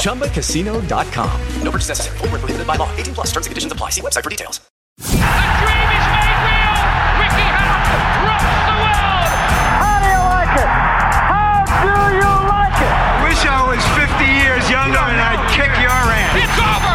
[0.00, 1.40] ChumbaCasino.com.
[1.62, 2.18] No purchase necessary.
[2.18, 2.88] Full prohibited by law.
[2.96, 3.90] 18 plus terms and conditions apply.
[3.90, 4.60] See website for details.
[4.96, 6.72] The dream is made real.
[7.20, 9.28] Ricky Hatton rocks the world.
[9.76, 10.70] How do you like it?
[11.68, 12.94] How do you like it?
[13.28, 16.32] Wish I was 50 years younger and I'd kick your ass.
[16.40, 16.85] It's over.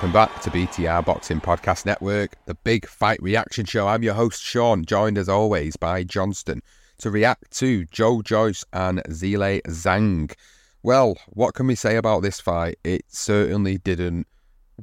[0.00, 3.86] Welcome back to BTR Boxing Podcast Network, the big fight reaction show.
[3.86, 6.62] I'm your host, Sean, joined as always by Johnston
[7.00, 10.32] to react to Joe Joyce and Zhilei Zhang.
[10.82, 12.78] Well, what can we say about this fight?
[12.82, 14.26] It certainly didn't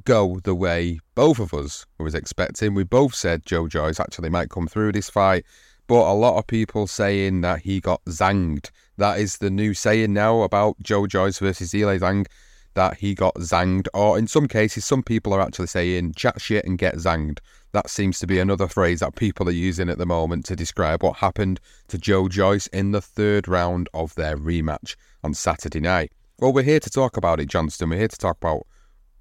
[0.05, 2.75] go the way both of us was expecting.
[2.75, 5.45] We both said Joe Joyce actually might come through this fight,
[5.87, 8.69] but a lot of people saying that he got Zhanged.
[8.97, 12.27] That is the new saying now about Joe Joyce versus Zhilei Zhang,
[12.77, 13.87] that he got Zhanged.
[13.91, 17.39] Or in some cases, some people are actually saying chat shit and get Zhanged.
[17.71, 21.01] That seems to be another phrase that people are using at the moment to describe
[21.01, 26.11] what happened to Joe Joyce in the third round of their rematch on Saturday night.
[26.37, 27.89] Well, we're here to talk about it, Johnston.
[27.89, 28.67] We're here to talk about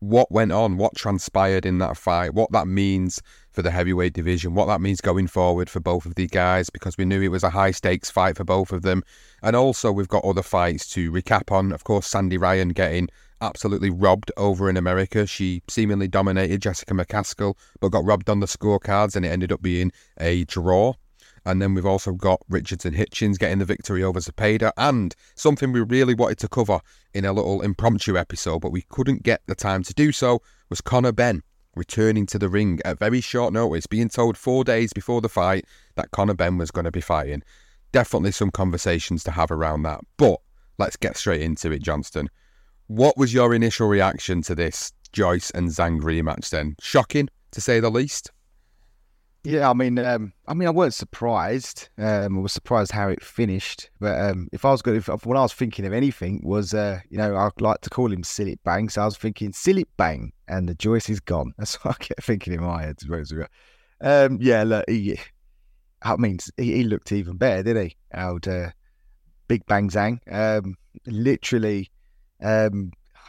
[0.01, 4.55] what went on, what transpired in that fight, what that means for the heavyweight division,
[4.55, 7.43] what that means going forward for both of the guys, because we knew it was
[7.43, 9.03] a high stakes fight for both of them.
[9.43, 11.73] And also, we've got other fights to recap on.
[11.73, 13.09] Of course, Sandy Ryan getting
[13.41, 15.27] absolutely robbed over in America.
[15.27, 19.63] She seemingly dominated Jessica McCaskill, but got robbed on the scorecards, and it ended up
[19.63, 20.95] being a draw.
[21.47, 24.73] And then we've also got Richardson Hitchins getting the victory over Zepeda.
[24.77, 26.81] And something we really wanted to cover
[27.15, 30.81] in a little impromptu episode, but we couldn't get the time to do so, was
[30.81, 31.43] Conor Benn
[31.77, 35.65] returning to the ring at very short notice, being told four days before the fight
[35.95, 37.43] that Conor Benn was going to be fighting.
[37.93, 40.01] Definitely some conversations to have around that.
[40.17, 40.41] But
[40.78, 42.28] let's get straight into it, Johnston.
[42.89, 46.75] What was your initial reaction to this Joyce and Zhang rematch then?
[46.81, 48.33] Shocking, to say the least.
[49.47, 51.89] Yeah, I mean, um, I mean, I weren't surprised.
[51.99, 53.91] Um, I was surprised how it finished.
[54.01, 56.99] But um, if I was going, if when I was thinking of anything, was uh,
[57.11, 60.33] you know, I'd like to call him Silip Bang, so I was thinking Silip Bang,
[60.49, 61.53] and the Joyce is gone.
[61.59, 62.97] That's what I kept thinking in my head.
[64.01, 65.17] Um, yeah, look, he,
[66.03, 67.97] I mean, he, he, looked even better, didn't he?
[68.15, 68.71] Out uh,
[69.47, 70.75] Big Bang Zhang, um,
[71.07, 71.93] literally.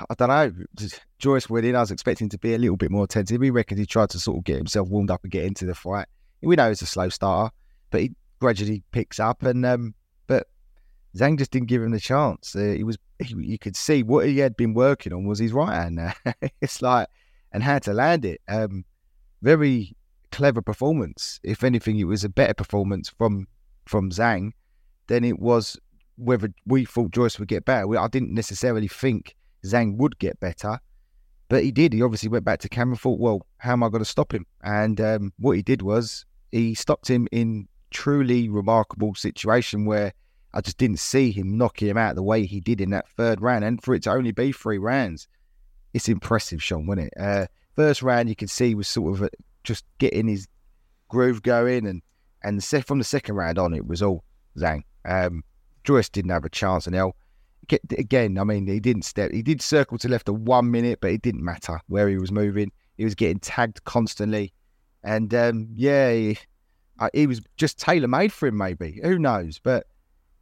[0.10, 0.88] I don't know.
[1.20, 3.40] Joyce winning, I was expecting to be a little bit more attentive.
[3.40, 5.76] We reckon he tried to sort of get himself warmed up and get into the
[5.76, 6.08] fight.
[6.42, 7.54] We know he's a slow starter,
[7.90, 9.44] but he gradually picks up.
[9.44, 9.96] And um,
[10.28, 10.48] but
[11.18, 12.56] Zhang just didn't give him the chance.
[12.56, 15.54] Uh, he was, he, you could see what he had been working on was his
[15.54, 16.00] right hand.
[16.62, 17.08] it's like
[17.52, 18.42] and how to land it.
[18.48, 18.86] Um,
[19.42, 19.96] very
[20.32, 21.40] clever performance.
[21.44, 23.48] If anything, it was a better performance from
[23.86, 24.52] from Zhang
[25.08, 25.80] than it was
[26.18, 27.98] whether we thought Joyce would get better.
[27.98, 29.36] I didn't necessarily think
[29.72, 30.80] Zhang would get better,
[31.50, 31.94] but he did.
[31.94, 34.34] He obviously went back to camera and thought, well, how am I going to stop
[34.34, 34.46] him?
[34.64, 40.14] And um, what he did was he stopped him in truly remarkable situation where
[40.54, 43.42] I just didn't see him knocking him out the way he did in that third
[43.42, 43.64] round.
[43.64, 45.28] And for it to only be three rounds,
[45.94, 47.14] it's impressive, Sean, wasn't it?
[47.20, 49.30] Uh, first round, you can see was sort of uh,
[49.64, 50.48] just getting his
[51.10, 52.02] groove going, and
[52.44, 54.24] and from the second round on, it was all
[54.58, 54.84] Zhang.
[55.06, 55.44] Um,
[55.84, 57.16] Joyce didn't have a chance, and hell,
[57.72, 59.32] again, I mean, he didn't step.
[59.32, 62.32] He did circle to left for one minute, but it didn't matter where he was
[62.32, 62.72] moving.
[62.98, 64.54] He was getting tagged constantly,
[65.04, 66.38] and um, yeah, he,
[67.00, 68.58] uh, he was just tailor made for him.
[68.58, 69.60] Maybe who knows?
[69.60, 69.86] But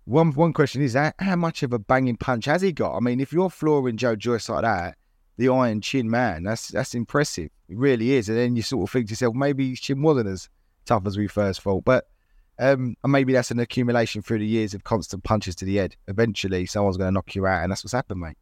[0.06, 2.95] one one question is how, how much of a banging punch has he got?
[2.95, 4.98] I mean, if you're flooring Joe Joyce like that,
[5.38, 7.50] the Iron Chin man, that's that's impressive.
[7.68, 8.30] It really is.
[8.30, 10.50] And then you sort of think to yourself, maybe Chin wasn't as
[10.86, 12.07] tough as we first thought, but.
[12.57, 15.96] Um, and maybe that's an accumulation through the years of constant punches to the head.
[16.07, 18.38] Eventually, someone's going to knock you out, and that's what's happened, mate.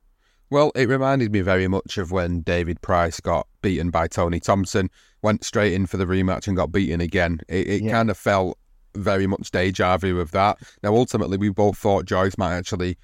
[0.50, 4.92] Well, it reminded me very much of when David Price got beaten by Tony Thompson,
[5.24, 7.40] went straight in for the rematch and got beaten again.
[7.48, 7.92] It, it yeah.
[7.92, 8.60] kind of felt
[8.94, 10.60] very much deja vu of that.
[10.84, 12.98] Now, ultimately, we both thought Joyce might actually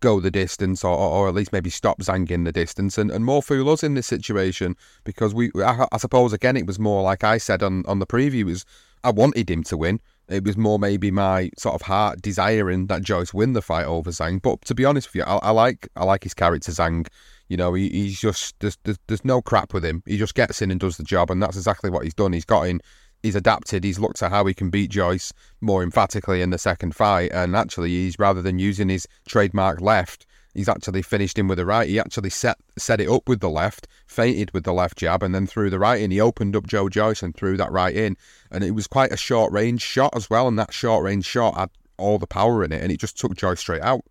[0.00, 3.24] go the distance or, or at least maybe stop Zhang in the distance and, and
[3.24, 7.02] more fool us in this situation because we, I, I suppose, again, it was more
[7.02, 8.64] like I said on, on the preview, was
[9.04, 10.00] I wanted him to win.
[10.28, 14.10] It was more maybe my sort of heart desiring that Joyce win the fight over
[14.10, 14.42] Zhang.
[14.42, 17.06] But to be honest with you, I, I like I like his character Zhang.
[17.48, 20.02] You know, he, he's just there's, there's, there's no crap with him.
[20.06, 22.34] He just gets in and does the job, and that's exactly what he's done.
[22.34, 22.80] He's got in,
[23.22, 23.84] he's adapted.
[23.84, 27.56] He's looked at how he can beat Joyce more emphatically in the second fight, and
[27.56, 30.26] actually, he's rather than using his trademark left,
[30.58, 31.88] he's actually finished him with the right.
[31.88, 35.32] He actually set set it up with the left, feinted with the left jab, and
[35.32, 36.10] then threw the right in.
[36.10, 38.16] He opened up Joe Joyce and threw that right in,
[38.50, 40.48] and it was quite a short range shot as well.
[40.48, 43.36] And that short range shot had all the power in it, and it just took
[43.36, 44.02] Joyce straight out.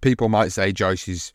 [0.00, 1.32] People might say Joyce's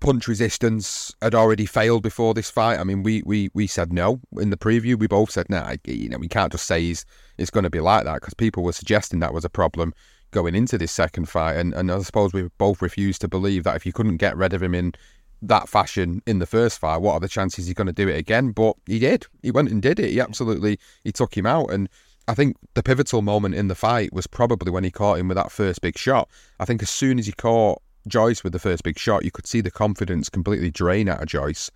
[0.00, 2.78] punch resistance had already failed before this fight.
[2.78, 4.98] I mean, we we we said no in the preview.
[4.98, 5.60] We both said no.
[5.60, 7.06] Nah, you know, we can't just say he's
[7.38, 9.94] it's going to be like that because people were suggesting that was a problem
[10.34, 11.56] going into this second fight.
[11.56, 14.52] And, and I suppose we both refused to believe that if you couldn't get rid
[14.52, 14.92] of him in
[15.40, 18.18] that fashion in the first fight, what are the chances he's going to do it
[18.18, 18.50] again?
[18.50, 19.26] But he did.
[19.42, 20.10] He went and did it.
[20.10, 21.70] He absolutely he took him out.
[21.70, 21.88] And
[22.26, 25.36] I think the pivotal moment in the fight was probably when he caught him with
[25.36, 26.28] that first big shot.
[26.58, 29.46] I think as soon as he caught Joyce with the first big shot, you could
[29.46, 31.70] see the confidence completely drain out of Joyce.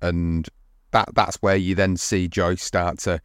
[0.00, 0.48] And
[0.92, 3.20] that that's where you then see Joyce start to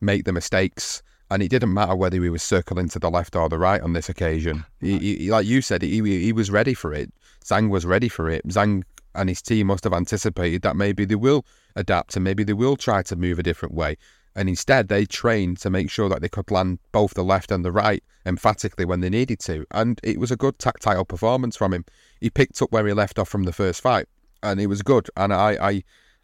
[0.00, 3.48] make the mistakes and it didn't matter whether he was circling to the left or
[3.48, 4.64] the right on this occasion.
[4.80, 7.12] He, he, like you said, he, he was ready for it.
[7.44, 8.46] Zhang was ready for it.
[8.48, 8.82] Zhang
[9.14, 11.44] and his team must have anticipated that maybe they will
[11.76, 13.96] adapt and maybe they will try to move a different way.
[14.34, 17.64] And instead, they trained to make sure that they could land both the left and
[17.64, 19.66] the right emphatically when they needed to.
[19.72, 21.84] And it was a good tactile performance from him.
[22.20, 24.06] He picked up where he left off from the first fight,
[24.42, 25.08] and it was good.
[25.16, 25.82] And I, I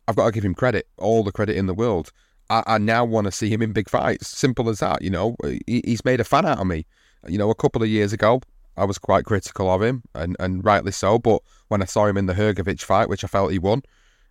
[0.08, 2.12] I've got to give him credit, all the credit in the world.
[2.50, 4.28] I, I now want to see him in big fights.
[4.28, 5.02] Simple as that.
[5.02, 6.86] You know, uh, he, he's made a fan out of me.
[7.26, 8.40] You know, a couple of years ago,
[8.76, 11.18] I was quite critical of him, and, and rightly so.
[11.18, 13.82] But when I saw him in the Hrgovic fight, which I felt he won,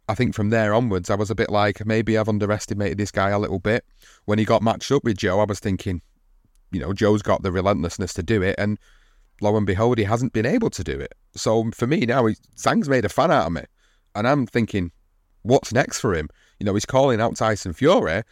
[0.07, 3.29] I think from there onwards, I was a bit like, maybe I've underestimated this guy
[3.29, 3.83] a little bit.
[4.25, 6.01] When he got matched up with Joe, I was thinking,
[6.71, 8.77] you know, Joe's got the relentlessness to do it, and
[9.41, 11.13] lo and behold, he hasn't been able to do it.
[11.35, 13.63] So for me now, he, Zhang's made a fan out of me,
[14.13, 14.91] and I'm thinking,
[15.41, 16.29] what's next for him?
[16.59, 18.23] You know, he's calling out Tyson Fury,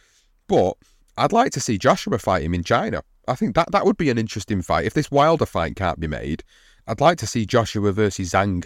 [0.48, 0.74] but
[1.16, 3.02] I'd like to see Joshua fight him in China.
[3.28, 4.86] I think that that would be an interesting fight.
[4.86, 6.42] If this Wilder fight can't be made,
[6.86, 8.64] I'd like to see Joshua versus Zhang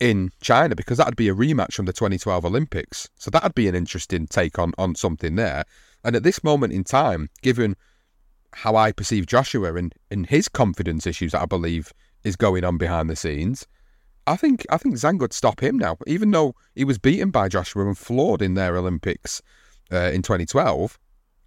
[0.00, 3.08] in China because that'd be a rematch from the 2012 Olympics.
[3.16, 5.64] So that'd be an interesting take on on something there.
[6.02, 7.76] And at this moment in time, given
[8.52, 12.78] how I perceive Joshua and, and his confidence issues that I believe is going on
[12.78, 13.66] behind the scenes,
[14.26, 17.48] I think I think Zhang would stop him now, even though he was beaten by
[17.48, 19.42] Joshua and floored in their Olympics
[19.92, 20.98] uh, in 2012.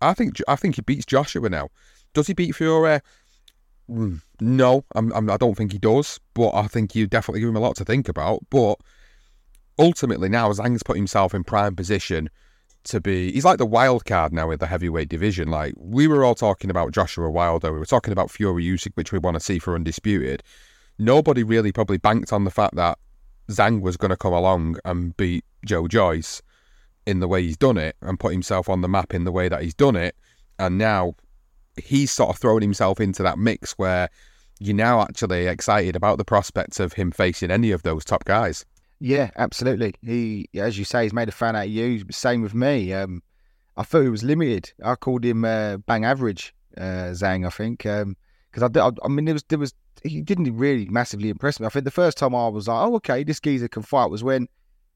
[0.02, 1.70] I think I think he beats Joshua now.
[2.14, 3.00] Does he beat Fury?
[3.90, 6.20] Mm, no, I'm, I'm, I do not think he does.
[6.34, 8.42] But I think you definitely give him a lot to think about.
[8.50, 8.76] But
[9.80, 12.30] ultimately, now Zhang's put himself in prime position
[12.86, 13.32] to be.
[13.32, 15.50] He's like the wild card now in the heavyweight division.
[15.50, 19.12] Like we were all talking about Joshua Wilder, we were talking about Fury Usyk, which
[19.12, 20.44] we want to see for undisputed
[21.00, 22.98] nobody really probably banked on the fact that
[23.50, 26.42] Zhang was going to come along and beat Joe Joyce
[27.06, 29.48] in the way he's done it and put himself on the map in the way
[29.48, 30.16] that he's done it.
[30.60, 31.16] And now
[31.82, 34.10] he's sort of thrown himself into that mix where
[34.60, 38.66] you're now actually excited about the prospects of him facing any of those top guys.
[39.00, 39.94] Yeah, absolutely.
[40.02, 42.04] He, as you say, he's made a fan out of you.
[42.12, 42.92] Same with me.
[42.94, 43.22] Um,
[43.78, 44.74] I thought he was limited.
[44.84, 47.46] I called him uh, bang average, uh, Zhang.
[47.46, 49.74] I think because um, I, I, I mean there was there was
[50.04, 51.66] he didn't really massively impress me.
[51.66, 54.24] I think the first time I was like, oh, okay, this geezer can fight was
[54.24, 54.48] when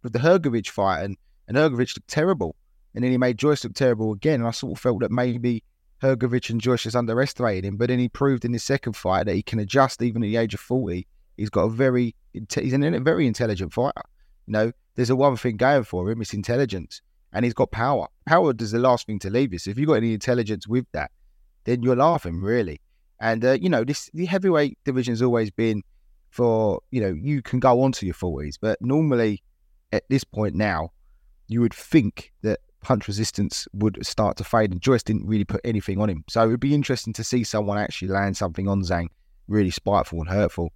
[0.03, 1.17] with the Hrgovic fight, and,
[1.47, 2.55] and Hrgovic looked terrible.
[2.93, 4.41] And then he made Joyce look terrible again.
[4.41, 5.63] And I sort of felt that maybe
[6.01, 7.77] Hrgovic and Joyce just underestimated him.
[7.77, 10.37] But then he proved in his second fight that he can adjust even at the
[10.37, 11.07] age of 40.
[11.37, 14.01] He's got a very, he's a very intelligent fighter.
[14.47, 17.01] You know, there's a one thing going for him, it's intelligence.
[17.33, 18.07] And he's got power.
[18.25, 19.59] Power is the last thing to leave you.
[19.59, 21.11] So if you've got any intelligence with that,
[21.63, 22.81] then you're laughing, really.
[23.21, 25.83] And uh, you know, this the heavyweight division has always been
[26.31, 29.43] for you know you can go on to your forties, but normally
[29.91, 30.91] at this point now,
[31.47, 35.61] you would think that punch resistance would start to fade, and Joyce didn't really put
[35.63, 36.23] anything on him.
[36.29, 39.09] So it would be interesting to see someone actually land something on Zhang,
[39.47, 40.73] really spiteful and hurtful,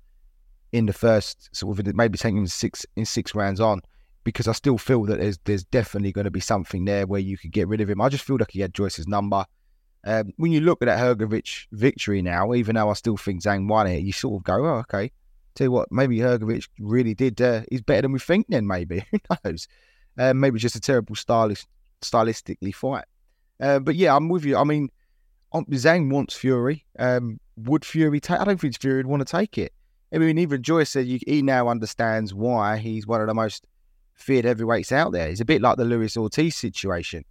[0.72, 3.82] in the first sort of maybe taking him six in six rounds on,
[4.24, 7.40] because I still feel that there's there's definitely going to be something there where you
[7.40, 8.02] could get rid of him.
[8.02, 9.46] I just feel like he had Joyce's number.
[10.06, 13.68] Um, when you look at that Hrgovic victory now, even though I still think Zhang
[13.68, 15.12] won it, you sort of go, oh, okay.
[15.56, 17.42] Tell you what, maybe Hrgovic really did.
[17.42, 18.46] Uh, he's better than we think.
[18.50, 19.68] Then maybe who knows?
[20.18, 21.68] Um, maybe just a terrible stylist,
[22.02, 23.06] stylistically fight.
[23.60, 24.58] Uh, but yeah, I'm with you.
[24.58, 24.90] I mean,
[25.54, 26.86] um, Zhang wants Fury.
[27.00, 28.40] Um, would Fury take?
[28.40, 29.74] I don't think Fury would want to take it.
[30.14, 33.66] I mean, even Joyce said you, he now understands why he's one of the most
[34.14, 35.30] feared heavyweights out there.
[35.30, 37.26] It's a bit like the Luis Ortiz situation.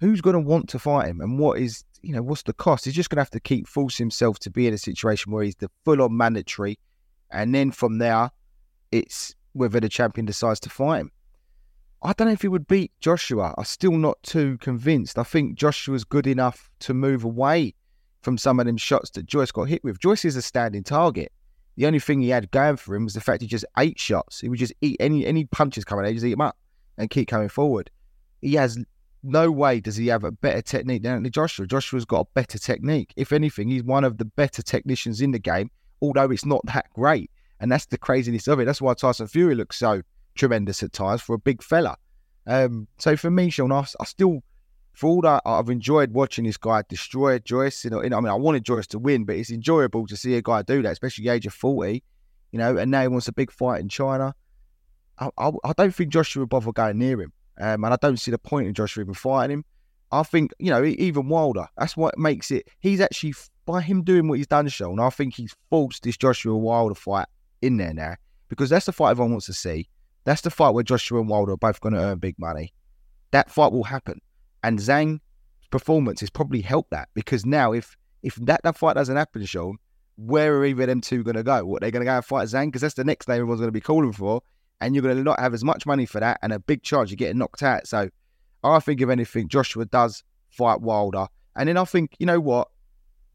[0.00, 2.84] Who's going to want to fight him, and what is you know what's the cost?
[2.84, 5.44] He's just going to have to keep forcing himself to be in a situation where
[5.44, 6.78] he's the full-on mandatory,
[7.30, 8.30] and then from there,
[8.92, 11.10] it's whether the champion decides to fight him.
[12.02, 13.54] I don't know if he would beat Joshua.
[13.56, 15.18] I'm still not too convinced.
[15.18, 17.74] I think Joshua's good enough to move away
[18.20, 20.00] from some of them shots that Joyce got hit with.
[20.00, 21.32] Joyce is a standing target.
[21.76, 24.40] The only thing he had going for him was the fact he just ate shots.
[24.40, 26.56] He would just eat any any punches coming out, he just eat them up
[26.98, 27.90] and keep coming forward.
[28.42, 28.78] He has
[29.24, 31.66] no way does he have a better technique than Anthony Joshua.
[31.66, 33.12] Joshua's got a better technique.
[33.16, 35.70] If anything, he's one of the better technicians in the game,
[36.02, 37.30] although it's not that great.
[37.60, 38.66] And that's the craziness of it.
[38.66, 40.02] That's why Tyson Fury looks so
[40.34, 41.96] tremendous at times for a big fella.
[42.46, 44.42] Um, so for me, Sean, I, I, still,
[44.92, 47.84] for all that, I've enjoyed watching this guy destroy Joyce.
[47.84, 50.42] You know, I mean, I wanted Joyce to win, but it's enjoyable to see a
[50.42, 52.02] guy do that, especially the age of 40,
[52.52, 54.34] you know, and now he wants a big fight in China.
[55.18, 57.32] I, I, I don't think Joshua would bother going near him.
[57.58, 59.64] Um, and I don't see the point in Joshua even fighting him.
[60.12, 62.68] I think, you know, even Wilder, that's what makes it.
[62.78, 63.34] He's actually,
[63.66, 67.26] by him doing what he's done, Sean, I think he's forced this Joshua Wilder fight
[67.62, 68.14] in there now
[68.48, 69.88] because that's the fight everyone wants to see.
[70.24, 72.72] That's the fight where Joshua and Wilder are both going to earn big money.
[73.32, 74.20] That fight will happen.
[74.62, 75.20] And Zhang's
[75.70, 79.76] performance has probably helped that because now if if that, that fight doesn't happen, Sean,
[80.16, 81.64] where are either of them two going to go?
[81.64, 82.66] What, they're going to go and fight Zhang?
[82.66, 84.40] Because that's the next name everyone's going to be calling for.
[84.84, 87.10] And you're going to not have as much money for that and a big charge
[87.10, 87.86] you're getting knocked out.
[87.86, 88.10] So
[88.62, 91.26] I think, if anything, Joshua does fight Wilder.
[91.56, 92.68] And then I think, you know what?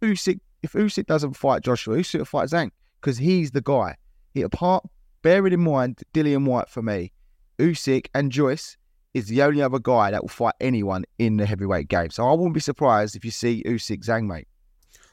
[0.03, 2.69] Usyk, if Usyk doesn't fight Joshua, Usyk will fight Zhang
[3.01, 3.95] because he's the guy.
[4.35, 4.85] He, apart
[5.23, 7.13] bearing in mind Dillian Whyte for me,
[7.57, 8.77] Usyk and Joyce
[9.15, 12.11] is the only other guy that will fight anyone in the heavyweight game.
[12.11, 14.47] So I wouldn't be surprised if you see Usyk Zhang, mate.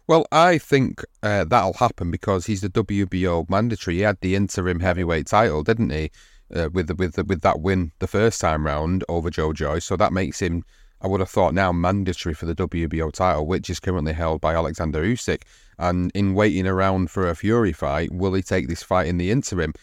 [0.09, 3.97] Well, I think uh, that'll happen because he's the WBO mandatory.
[3.97, 6.11] He had the interim heavyweight title, didn't he?
[6.55, 9.85] Uh, with the, with the, with that win the first time round over Joe Joyce,
[9.85, 10.65] so that makes him,
[11.01, 14.55] I would have thought, now mandatory for the WBO title, which is currently held by
[14.55, 15.43] Alexander Usyk.
[15.79, 19.33] And in waiting around for a Fury fight, will he take this fight in the
[19.33, 19.75] interim?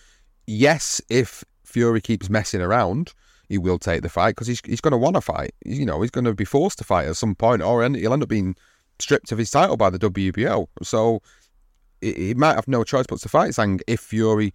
[0.47, 3.13] yes, if Fury keeps messing around,
[3.49, 5.53] he will take the fight because he's, he's going to want to fight.
[5.65, 8.23] You know, he's going to be forced to fight at some point, or he'll end
[8.23, 8.55] up being
[8.99, 10.67] stripped of his title by the WBO.
[10.81, 11.21] So
[12.01, 14.53] he might have no choice but to fight Zhang if Fury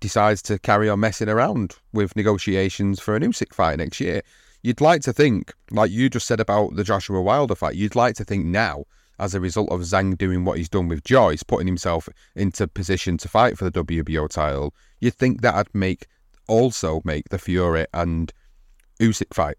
[0.00, 4.22] decides to carry on messing around with negotiations for a Usyk fight next year.
[4.62, 8.14] You'd like to think, like you just said about the Joshua Wilder fight, you'd like
[8.16, 8.84] to think now
[9.20, 13.18] as a result of Zhang doing what he's done with Joyce, putting himself into position
[13.18, 16.06] to fight for the WBO title, you'd think that'd make
[16.46, 18.32] also make the Fury and
[19.00, 19.56] Usyk fight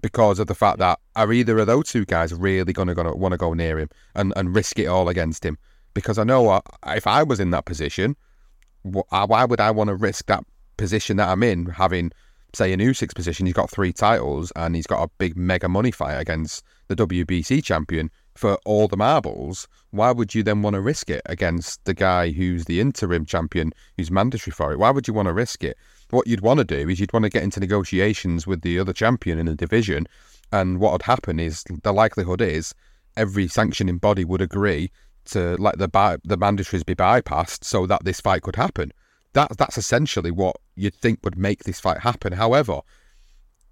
[0.00, 3.14] because of the fact that are either of those two guys really going to gonna
[3.14, 5.58] want to go near him and, and risk it all against him?
[5.94, 8.16] Because I know uh, if I was in that position,
[8.82, 10.44] why would I want to risk that
[10.76, 12.12] position that I'm in, having
[12.54, 15.90] say in Usyk's position, he's got three titles and he's got a big mega money
[15.90, 20.80] fight against the WBC champion for all the marbles, why would you then want to
[20.80, 24.78] risk it against the guy who's the interim champion, who's mandatory for it?
[24.78, 25.76] Why would you want to risk it?
[26.10, 28.92] What you'd want to do is you'd want to get into negotiations with the other
[28.92, 30.06] champion in the division,
[30.50, 32.74] and what would happen is the likelihood is
[33.16, 34.90] every sanctioning body would agree
[35.26, 38.92] to let the by- the mandatories be bypassed so that this fight could happen.
[39.34, 42.32] That that's essentially what you'd think would make this fight happen.
[42.32, 42.80] However,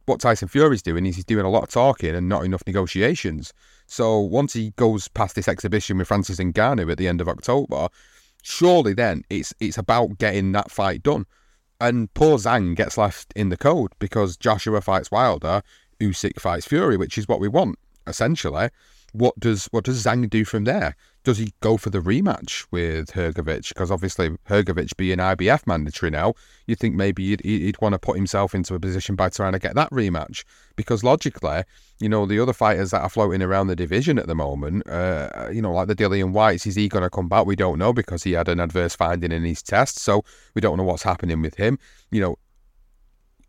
[0.04, 3.52] what Tyson Fury's doing is he's doing a lot of talking and not enough negotiations.
[3.86, 7.88] So once he goes past this exhibition with Francis Ngannou at the end of October,
[8.42, 11.24] surely then it's it's about getting that fight done.
[11.80, 15.62] And poor Zhang gets left in the cold because Joshua fights Wilder,
[16.00, 18.71] Usyk fights Fury, which is what we want essentially.
[19.16, 20.96] What does what does Zhang do from there?
[21.26, 23.70] does he go for the rematch with Hrgovic?
[23.70, 26.35] Because obviously Hrgovic being IBF mandatory now,
[26.68, 29.58] you think maybe he'd, he'd want to put himself into a position by trying to
[29.58, 30.44] get that rematch.
[30.76, 31.64] Because logically,
[31.99, 35.49] you know, the other fighters that are floating around the division at the moment, uh,
[35.52, 37.44] you know, like the Dillian Whytes, is he going to come back?
[37.44, 40.76] We don't know because he had an adverse finding in his test, so we don't
[40.76, 41.76] know what's happening with him.
[42.12, 42.37] You know,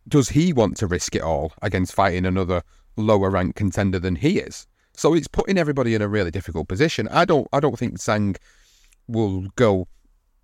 [0.08, 2.64] does he want to risk it all against fighting another
[2.96, 4.66] lower ranked contender than he is?
[4.98, 7.08] So it's putting everybody in a really difficult position.
[7.10, 8.36] I don't I don't think Zhang
[9.08, 9.88] will go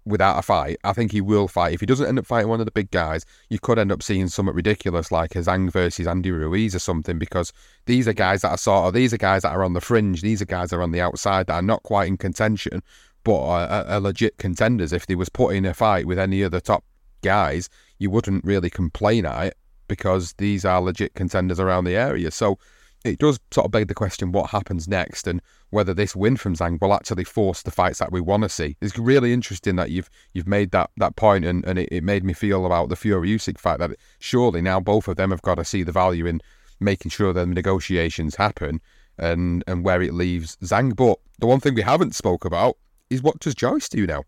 [0.06, 0.78] without a fight.
[0.84, 1.74] I think he will fight.
[1.74, 4.04] If he doesn't end up fighting one of the big guys, you could end up
[4.04, 7.52] seeing something ridiculous like a Zhang versus Andy Ruiz or something because
[7.88, 10.22] these are guys that are sort of these are guys that are on the fringe.
[10.22, 12.84] These are guys that are on the outside that are not quite in contention,
[13.24, 14.94] but are, are legit contenders.
[14.94, 16.84] If they was put in a fight with any of the top
[17.24, 19.58] guys, you wouldn't really complain at it
[19.88, 22.30] because these are legit contenders around the area.
[22.30, 22.60] So
[23.04, 25.42] it does sort of beg the question what happens next and
[25.72, 28.78] whether this win from Zhang will actually force the fights that we want to see.
[28.82, 32.24] It's really interesting that you've you've made that that point and, and it, it made
[32.24, 35.56] me feel about the Fury Usyk fight that surely now both of them have got
[35.56, 36.42] to see the value in
[36.80, 38.80] making sure that the negotiations happen
[39.18, 40.96] and and where it leaves Zhang.
[40.96, 42.78] But the one thing we haven't spoke about
[43.10, 44.24] is what does Joyce do now?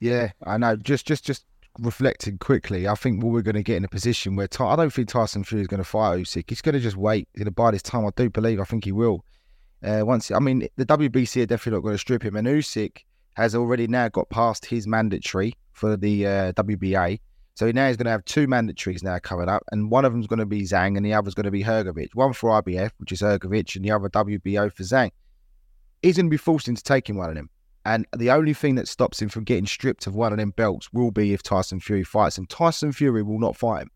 [0.00, 0.76] Yeah, I know.
[0.76, 1.44] Just just just
[1.78, 4.92] reflecting quickly, I think we're going to get in a position where Ty- I don't
[4.92, 6.44] think Tyson Fury is going to fight Usyk.
[6.48, 7.28] He's going to just wait.
[7.36, 8.06] Going to buy this time.
[8.06, 8.60] I do believe.
[8.60, 9.24] I think he will.
[9.82, 12.98] Uh, once I mean, the WBC are definitely not going to strip him, and Usyk
[13.34, 17.20] has already now got past his mandatory for the uh, WBA.
[17.54, 20.12] So he now he's going to have two mandatories now coming up, and one of
[20.12, 22.14] them's going to be Zhang, and the other's going to be Hrgovic.
[22.14, 25.10] One for IBF, which is Hrgovic, and the other WBO for Zhang.
[26.02, 27.50] He's going to be forced into taking one of them.
[27.88, 30.92] And the only thing that stops him from getting stripped of one of them belts
[30.92, 32.44] will be if Tyson Fury fights him.
[32.44, 33.90] Tyson Fury will not fight him.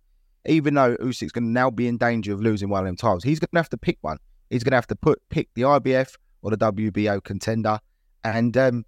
[0.46, 3.22] Even though Usyk's going to now be in danger of losing one of them titles,
[3.22, 4.16] he's going to have to pick one.
[4.48, 7.80] He's going to have to put pick the IBF or the WBO contender.
[8.24, 8.86] And um,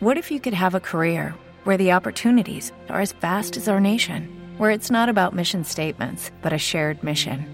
[0.00, 3.80] what if you could have a career where the opportunities are as vast as our
[3.80, 4.28] nation,
[4.58, 7.53] where it's not about mission statements, but a shared mission?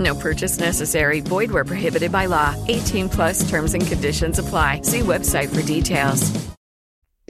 [0.00, 1.20] No purchase necessary.
[1.20, 2.56] Void where prohibited by law.
[2.68, 4.80] 18 plus terms and conditions apply.
[4.82, 6.50] See website for details.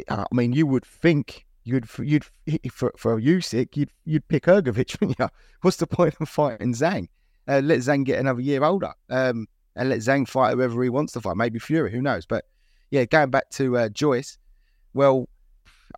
[0.09, 2.25] I mean, you would think you'd you'd
[2.73, 5.29] for for Usyk, you'd you'd pick Hrgovic, wouldn't you?
[5.63, 7.09] What's the point of fighting Zhang?
[7.47, 11.13] Uh, let Zhang get another year older, um, and let Zhang fight whoever he wants
[11.15, 11.37] to fight.
[11.37, 12.27] Maybe Fury, who knows?
[12.27, 12.45] But
[12.91, 14.39] yeah, going back to uh, Joyce,
[14.95, 15.29] well,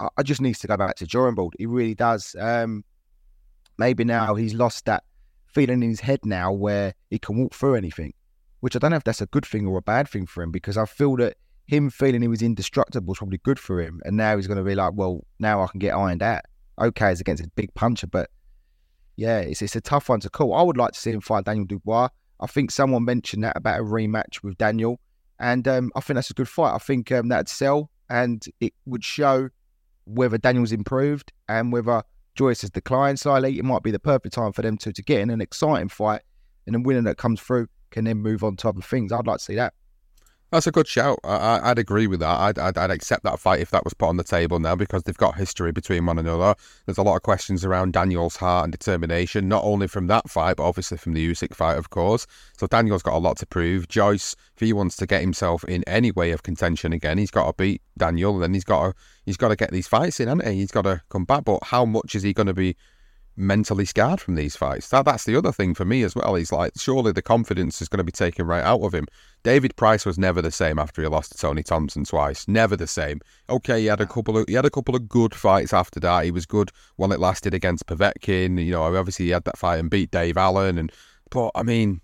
[0.00, 1.54] I, I, just needs to go back to drawing board.
[1.58, 2.34] He really does.
[2.38, 2.84] Um,
[3.78, 5.04] maybe now he's lost that
[5.52, 8.12] feeling in his head now where he can walk through anything,
[8.60, 10.50] which I don't know if that's a good thing or a bad thing for him
[10.50, 11.36] because I feel that
[11.66, 14.00] him feeling he was indestructible is probably good for him.
[14.04, 16.42] And now he's going to be like, well, now I can get ironed out.
[16.80, 18.30] Okay, it's against a big puncher, but
[19.16, 20.54] yeah, it's, it's a tough one to call.
[20.54, 22.08] I would like to see him fight Daniel Dubois.
[22.40, 24.98] I think someone mentioned that about a rematch with Daniel.
[25.38, 26.74] And um, I think that's a good fight.
[26.74, 29.48] I think um, that'd sell and it would show
[30.04, 32.02] whether Daniel's improved and whether
[32.34, 33.58] Joyce has declined slightly.
[33.58, 36.22] It might be the perfect time for them two to get in an exciting fight.
[36.66, 39.12] And the winner that comes through can then move on to other things.
[39.12, 39.74] I'd like to see that.
[40.52, 41.18] That's a good shout.
[41.24, 42.38] I, would agree with that.
[42.38, 45.02] I'd, I'd, I'd, accept that fight if that was put on the table now because
[45.02, 46.54] they've got history between one another.
[46.84, 50.58] There's a lot of questions around Daniel's heart and determination, not only from that fight,
[50.58, 52.26] but obviously from the Usyk fight, of course.
[52.58, 53.88] So Daniel's got a lot to prove.
[53.88, 57.46] Joyce, if he wants to get himself in any way of contention again, he's got
[57.46, 60.28] to beat Daniel, and then he's got to he's got to get these fights in,
[60.28, 60.56] hasn't he?
[60.56, 61.44] He's got to come back.
[61.44, 62.76] But how much is he going to be
[63.36, 64.88] mentally scarred from these fights.
[64.88, 66.34] That that's the other thing for me as well.
[66.34, 69.06] He's like, surely the confidence is going to be taken right out of him.
[69.42, 72.46] David Price was never the same after he lost to Tony Thompson twice.
[72.46, 73.20] Never the same.
[73.48, 76.24] Okay, he had a couple of he had a couple of good fights after that.
[76.24, 78.62] He was good while it lasted against Povetkin.
[78.64, 80.78] You know, obviously he had that fight and beat Dave Allen.
[80.78, 80.92] And
[81.30, 82.00] but I mean,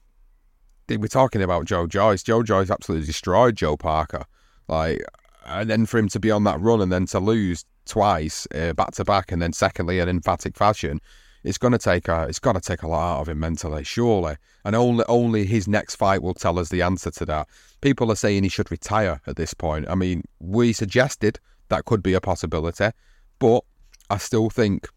[0.88, 2.23] we're talking about Joe Joyce.
[2.23, 4.25] Joe Joyce absolutely destroyed Joe Parker.
[4.67, 5.03] Like,
[5.47, 8.72] and then for him to be on that run and then to lose twice uh,
[8.74, 11.01] back to back, and then secondly in emphatic fashion,
[11.44, 13.85] it's going to take a it's got to take a lot out of him mentally,
[13.85, 14.37] surely.
[14.64, 17.48] And only only his next fight will tell us the answer to that.
[17.81, 19.88] People are saying he should retire at this point.
[19.88, 22.90] I mean, we suggested that could be a possibility,
[23.38, 23.62] but
[24.11, 24.88] I still think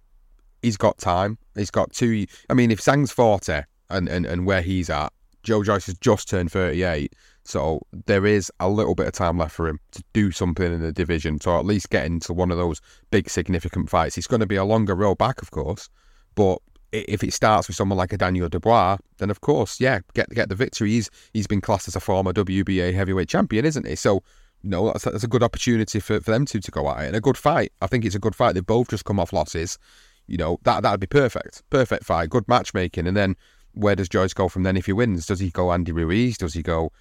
[0.62, 1.38] he's got time.
[1.56, 2.26] He's got two.
[2.50, 6.30] I mean, if Zhang's forty and, and, and where he's at, Joe Joyce has just
[6.30, 7.14] turned thirty eight.
[7.44, 10.82] So there is a little bit of time left for him to do something in
[10.82, 14.18] the division, to at least get into one of those big significant fights.
[14.18, 15.90] It's going to be a longer road back, of course,
[16.36, 16.60] but
[16.92, 20.50] if it starts with someone like a Daniel Dubois, then of course, yeah, get get
[20.50, 20.92] the victory.
[20.92, 23.96] He's he's been classed as a former WBA heavyweight champion, isn't he?
[23.96, 24.24] So
[24.64, 27.16] no, that's, that's a good opportunity for, for them two to go at it and
[27.16, 27.72] a good fight.
[27.82, 28.54] I think it's a good fight.
[28.54, 29.80] They've both just come off losses.
[30.28, 33.08] You know that that'd be perfect, perfect fight, good matchmaking.
[33.08, 33.36] And then
[33.74, 35.26] where does Joyce go from then if he wins?
[35.26, 36.38] Does he go Andy Ruiz?
[36.38, 36.92] Does he go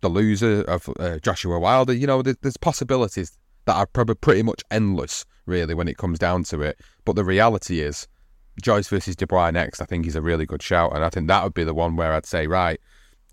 [0.00, 1.92] the loser of uh, Joshua Wilder?
[1.92, 6.44] You know, there's possibilities that are probably pretty much endless, really, when it comes down
[6.44, 6.80] to it.
[7.04, 8.08] But the reality is
[8.62, 10.94] Joyce versus De Dubois next, I think is a really good shout.
[10.94, 12.80] And I think that would be the one where I'd say, right,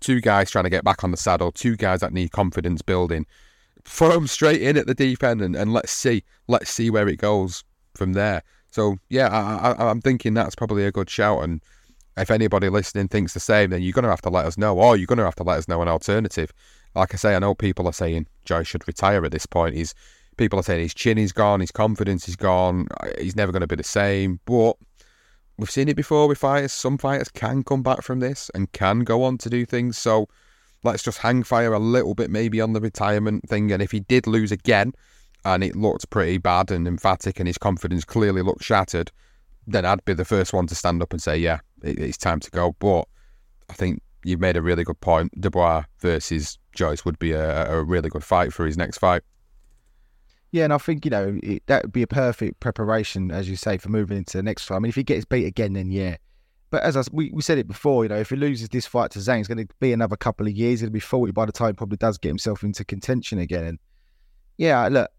[0.00, 3.26] two guys trying to get back on the saddle, two guys that need confidence building.
[3.84, 6.24] Throw them straight in at the deep end and, and let's see.
[6.46, 8.42] Let's see where it goes from there.
[8.70, 11.42] So, yeah, I, I, I'm thinking that's probably a good shout.
[11.42, 11.62] And
[12.18, 14.78] if anybody listening thinks the same, then you're going to have to let us know,
[14.78, 16.52] or you're going to have to let us know an alternative.
[16.94, 19.74] Like I say, I know people are saying Joyce should retire at this point.
[19.74, 19.94] He's
[20.36, 23.60] people are saying his chin is gone, his confidence is gone, uh, he's never going
[23.60, 24.40] to be the same.
[24.46, 24.76] But
[25.58, 26.72] we've seen it before with fighters.
[26.72, 29.98] Some fighters can come back from this and can go on to do things.
[29.98, 30.28] So
[30.84, 33.70] let's just hang fire a little bit maybe on the retirement thing.
[33.72, 34.92] And if he did lose again
[35.44, 39.10] and it looked pretty bad and emphatic and his confidence clearly looked shattered,
[39.68, 42.50] then I'd be the first one to stand up and say, yeah, it's time to
[42.50, 42.74] go.
[42.78, 43.06] But
[43.68, 45.38] I think you've made a really good point.
[45.40, 49.22] Dubois versus Joyce would be a, a really good fight for his next fight.
[50.50, 53.56] Yeah, and I think you know it, that would be a perfect preparation, as you
[53.56, 54.76] say, for moving into the next fight.
[54.76, 56.16] I mean, if he gets beat again, then yeah.
[56.70, 59.10] But as I, we, we said it before, you know, if he loses this fight
[59.12, 60.80] to Zhang, it's going to be another couple of years.
[60.80, 63.64] He'll be 40 by the time he probably does get himself into contention again.
[63.64, 63.78] And
[64.56, 65.10] yeah, look,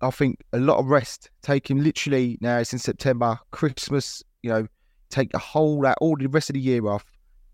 [0.00, 1.30] I think a lot of rest.
[1.42, 2.58] Take him literally now.
[2.58, 4.22] It's in September, Christmas.
[4.42, 4.66] You know,
[5.10, 7.04] take the whole that all the rest of the year off.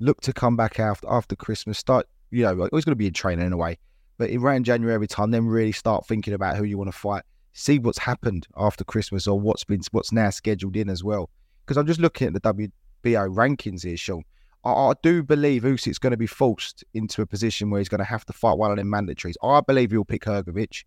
[0.00, 1.78] Look to come back after after Christmas.
[1.78, 2.06] Start.
[2.30, 3.78] You know, always going to be in training anyway.
[4.18, 7.22] But around January time, then really start thinking about who you want to fight.
[7.52, 11.30] See what's happened after Christmas or what's been what's now scheduled in as well.
[11.64, 14.22] Because I'm just looking at the WBO rankings here, Sean.
[14.64, 17.98] I, I do believe Usyk's going to be forced into a position where he's going
[17.98, 19.34] to have to fight one of them mandatories.
[19.42, 20.84] I believe he'll pick Hrgovic.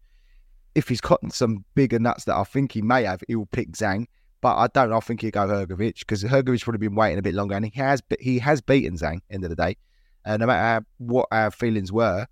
[0.75, 3.71] If he's got some bigger nuts that I think he may have, he will pick
[3.71, 4.05] Zhang.
[4.41, 4.93] But I don't.
[4.93, 7.71] I think he'll go Hrgovic because Hrgovic's probably been waiting a bit longer, and he
[7.79, 8.03] has.
[8.19, 9.21] He has beaten Zhang.
[9.31, 9.77] End of the day,
[10.25, 12.27] uh, no matter how, what our feelings were,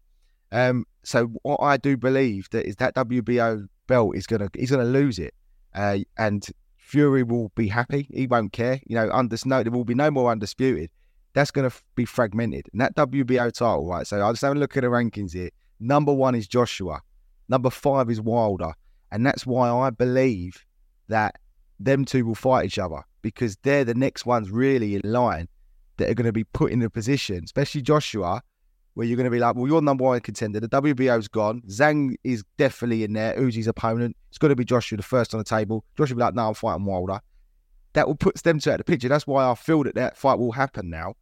[0.51, 4.83] um, so what I do believe that is that WBO belt is gonna he's gonna
[4.83, 5.33] lose it,
[5.73, 6.45] uh, and
[6.77, 8.07] Fury will be happy.
[8.13, 8.79] He won't care.
[8.85, 10.91] You know, under no, there will be no more undisputed.
[11.33, 12.67] That's gonna be fragmented.
[12.71, 14.05] And that WBO title, right?
[14.05, 15.49] So I just have a look at the rankings here.
[15.79, 17.01] Number one is Joshua.
[17.49, 18.73] Number five is Wilder,
[19.11, 20.65] and that's why I believe
[21.07, 21.39] that
[21.79, 25.47] them two will fight each other because they're the next ones really in line
[25.97, 28.41] that are going to be put in a position, especially Joshua,
[28.93, 30.59] where you're going to be like, well, you're number one contender.
[30.59, 31.61] The WBO's gone.
[31.67, 33.35] Zhang is definitely in there.
[33.39, 34.15] Uzi's opponent.
[34.29, 35.83] It's going to be Joshua, the first on the table.
[35.97, 37.19] Joshua will be like, no, I'm fighting Wilder.
[37.93, 39.07] That will put them two out of the picture.
[39.07, 41.15] That's why I feel that that fight will happen now.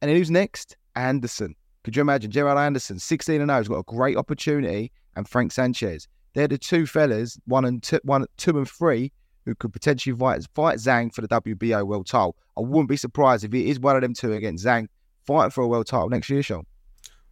[0.00, 0.76] And then who's next?
[0.94, 1.54] Anderson.
[1.84, 2.30] Could you imagine?
[2.30, 4.92] Jared Anderson, 16 and 0, has got a great opportunity.
[5.18, 6.08] And Frank Sanchez.
[6.34, 9.12] They're the two fellas, one and two, one, two and three,
[9.44, 12.36] who could potentially fight, fight Zhang for the WBO world title.
[12.56, 14.88] I wouldn't be surprised if it is one of them two against Zhang
[15.26, 16.64] fighting for a world title next year, Sean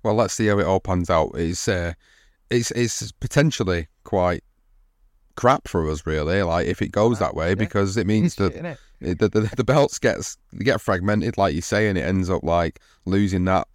[0.06, 1.32] well, let's see how it all pans out.
[1.34, 1.92] It's uh,
[2.48, 4.44] it's it's potentially quite
[5.34, 6.42] crap for us, really.
[6.44, 7.54] Like if it goes that way, yeah.
[7.56, 11.88] because it means that it, the, the, the belts gets get fragmented, like you say,
[11.88, 13.66] and it ends up like losing that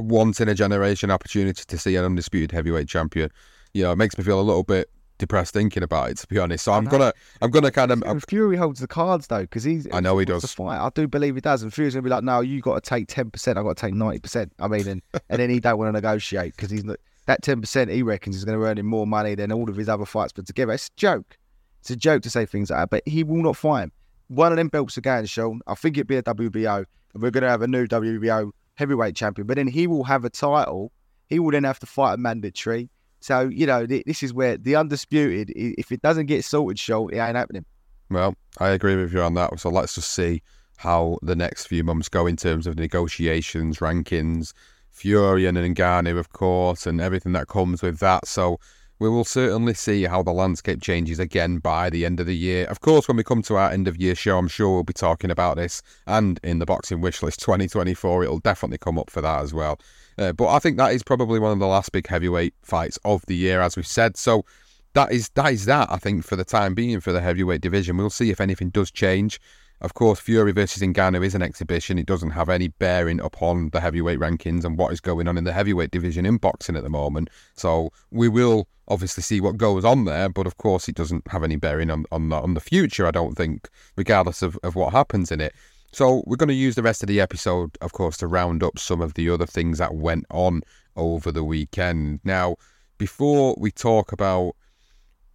[0.00, 3.30] once in a generation opportunity to see an undisputed heavyweight champion.
[3.74, 6.38] You know, it makes me feel a little bit depressed thinking about it, to be
[6.38, 6.64] honest.
[6.64, 8.02] So I'm gonna, I'm gonna kind of.
[8.04, 9.86] I'm, Fury holds the cards though, because he's.
[9.92, 10.52] I know he does.
[10.52, 10.78] Fight.
[10.78, 13.06] I do believe he does, and Fury's gonna be like, "No, you got to take
[13.06, 13.56] ten percent.
[13.56, 15.92] I got to take ninety percent." I mean, and, and then he don't want to
[15.92, 17.90] negotiate because he's not, that ten percent.
[17.90, 20.32] He reckons is going to earn him more money than all of his other fights
[20.32, 20.72] put together.
[20.72, 21.36] It's a joke.
[21.80, 23.92] It's a joke to say things like that, but he will not fight him.
[24.28, 25.60] one of them belts are going, Sean.
[25.66, 26.84] I think it'd be a WBO,
[27.14, 29.46] and we're going to have a new WBO heavyweight champion.
[29.46, 30.90] But then he will have a title.
[31.28, 32.90] He will then have to fight a mandatory.
[33.20, 35.52] So you know, this is where the undisputed.
[35.54, 37.64] If it doesn't get sorted, Sean, it ain't happening.
[38.10, 39.60] Well, I agree with you on that.
[39.60, 40.42] So let's just see
[40.78, 44.52] how the next few months go in terms of negotiations, rankings,
[44.90, 48.26] Fury and Ngannou, of course, and everything that comes with that.
[48.26, 48.58] So
[49.00, 52.66] we will certainly see how the landscape changes again by the end of the year.
[52.66, 54.92] Of course, when we come to our end of year show, I'm sure we'll be
[54.92, 59.22] talking about this, and in the boxing wish list 2024, it'll definitely come up for
[59.22, 59.80] that as well.
[60.18, 63.24] Uh, but I think that is probably one of the last big heavyweight fights of
[63.26, 64.18] the year, as we've said.
[64.18, 64.44] So
[64.92, 65.90] that is that is that.
[65.90, 68.90] I think for the time being for the heavyweight division, we'll see if anything does
[68.90, 69.40] change.
[69.80, 71.98] Of course, Fury versus Ngannou is an exhibition.
[71.98, 75.44] It doesn't have any bearing upon the heavyweight rankings and what is going on in
[75.44, 77.30] the heavyweight division in boxing at the moment.
[77.54, 81.42] So we will obviously see what goes on there, but of course it doesn't have
[81.42, 84.92] any bearing on, on, the, on the future, I don't think, regardless of, of what
[84.92, 85.54] happens in it.
[85.92, 88.78] So we're going to use the rest of the episode, of course, to round up
[88.78, 90.62] some of the other things that went on
[90.94, 92.20] over the weekend.
[92.22, 92.56] Now,
[92.98, 94.54] before we talk about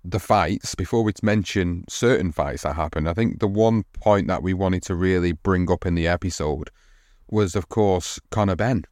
[0.08, 4.44] the fights, before we mention certain fights that happened, I think the one point that
[4.44, 6.70] we wanted to really bring up in the episode
[7.30, 8.86] was, of course, Conor Benn.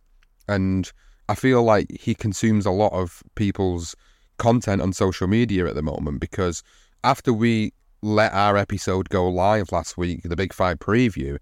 [0.47, 0.91] And
[1.29, 3.95] I feel like he consumes a lot of people's
[4.37, 6.63] content on social media at the moment because
[7.03, 11.37] after we let our episode go live last week, the Big Five preview,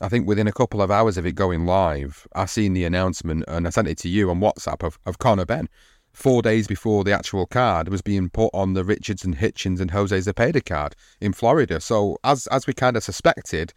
[0.00, 3.44] I think within a couple of hours of it going live, I seen the announcement
[3.48, 5.68] and I sent it to you on WhatsApp of, of Conor Benn
[6.14, 10.16] four days before the actual card was being put on the Richardson Hitchins and Jose
[10.16, 11.80] Zepeda card in Florida.
[11.80, 13.74] So as as we kind of suspected,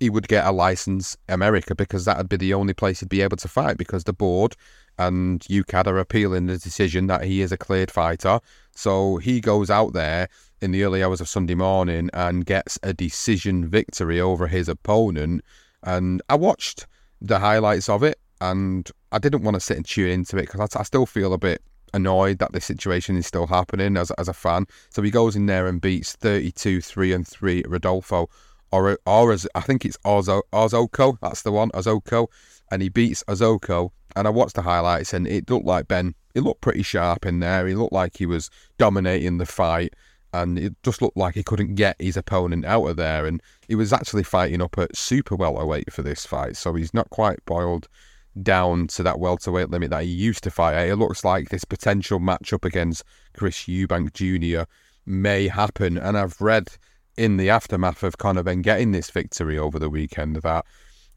[0.00, 3.22] he would get a license America because that would be the only place he'd be
[3.22, 4.56] able to fight because the board
[4.98, 8.40] and UKAD are appealing the decision that he is a cleared fighter.
[8.74, 10.28] So he goes out there
[10.62, 15.42] in the early hours of Sunday morning and gets a decision victory over his opponent.
[15.82, 16.86] And I watched
[17.20, 20.74] the highlights of it and I didn't want to sit and tune into it because
[20.74, 21.62] I, I, still feel a bit
[21.94, 24.66] annoyed that this situation is still happening as, as a fan.
[24.90, 28.28] So he goes in there and beats 32 3 and 3 Rodolfo,
[28.72, 32.28] or, or as I think it's Ozo, Ozoko, that's the one, Ozoko,
[32.70, 33.90] and he beats Ozoko.
[34.14, 37.40] And I watched the highlights and it looked like Benn, he looked pretty sharp in
[37.40, 37.66] there.
[37.66, 39.94] He looked like he was dominating the fight
[40.32, 43.26] and it just looked like he couldn't get his opponent out of there.
[43.26, 47.10] And he was actually fighting up at super welterweight for this fight, so he's not
[47.10, 47.88] quite boiled
[48.42, 50.88] down to that welterweight limit that he used to fight.
[50.88, 53.04] It looks like this potential matchup against
[53.36, 54.68] Chris Eubank Jr.
[55.04, 55.96] may happen.
[55.96, 56.68] And I've read
[57.16, 60.64] in the aftermath of Conor Benn getting this victory over the weekend that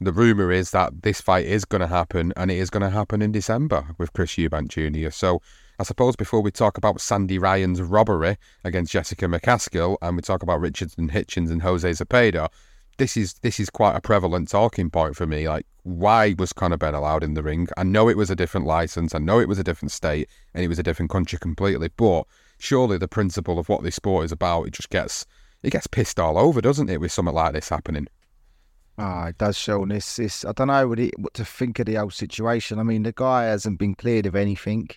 [0.00, 2.90] the rumour is that this fight is going to happen and it is going to
[2.90, 5.10] happen in December with Chris Eubank Jr.
[5.10, 5.42] So
[5.78, 10.42] I suppose before we talk about Sandy Ryan's robbery against Jessica McCaskill and we talk
[10.42, 12.48] about Richardson Hitchins and Jose Zepeda,
[13.00, 15.48] this is this is quite a prevalent talking point for me.
[15.48, 17.66] Like, why was Conor Benn allowed in the ring?
[17.76, 20.62] I know it was a different license, I know it was a different state, and
[20.62, 21.88] it was a different country completely.
[21.96, 22.24] But
[22.58, 25.26] surely the principle of what this sport is about, it just gets
[25.62, 28.06] it gets pissed all over, doesn't it, with something like this happening?
[28.98, 30.16] Ah, it does show this.
[30.16, 32.78] this I don't know what, it, what to think of the whole situation.
[32.78, 34.90] I mean, the guy hasn't been cleared of anything,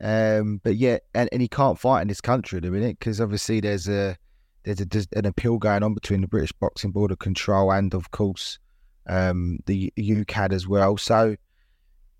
[0.00, 3.20] um, but yet, and, and he can't fight in this country at the minute because
[3.20, 4.16] obviously there's a
[4.64, 8.10] there's a, an appeal going on between the British Boxing Board of Control and, of
[8.10, 8.58] course,
[9.06, 10.96] um, the UKAD as well.
[10.96, 11.36] So,